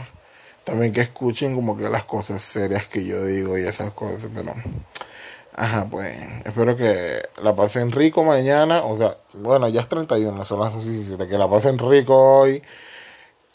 también 0.64 0.92
que 0.92 1.00
escuchen 1.00 1.54
como 1.54 1.76
que 1.76 1.88
las 1.88 2.04
cosas 2.04 2.42
serias 2.42 2.88
que 2.88 3.04
yo 3.04 3.24
digo 3.24 3.58
y 3.58 3.62
esas 3.62 3.92
cosas, 3.92 4.30
pero... 4.34 4.54
Ajá, 5.54 5.88
pues 5.90 6.14
espero 6.44 6.76
que 6.76 7.20
la 7.42 7.56
pasen 7.56 7.90
rico 7.90 8.22
mañana, 8.22 8.84
o 8.84 8.96
sea, 8.96 9.16
bueno, 9.32 9.68
ya 9.68 9.80
es 9.80 9.88
31, 9.88 10.44
son 10.44 10.60
las 10.60 10.72
17, 10.72 11.26
que 11.26 11.36
la 11.36 11.50
pasen 11.50 11.78
rico 11.78 12.14
hoy 12.14 12.62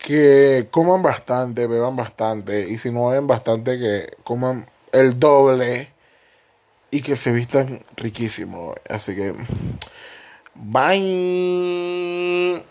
que 0.03 0.67
coman 0.69 1.01
bastante, 1.01 1.65
beban 1.65 1.95
bastante, 1.95 2.69
y 2.69 2.77
si 2.77 2.91
no 2.91 3.07
beben 3.07 3.25
bastante, 3.25 3.79
que 3.79 4.17
coman 4.23 4.67
el 4.91 5.17
doble 5.17 5.87
y 6.91 7.01
que 7.01 7.15
se 7.15 7.31
vistan 7.31 7.83
riquísimo. 7.95 8.75
Así 8.89 9.15
que, 9.15 9.33
bye. 10.55 12.63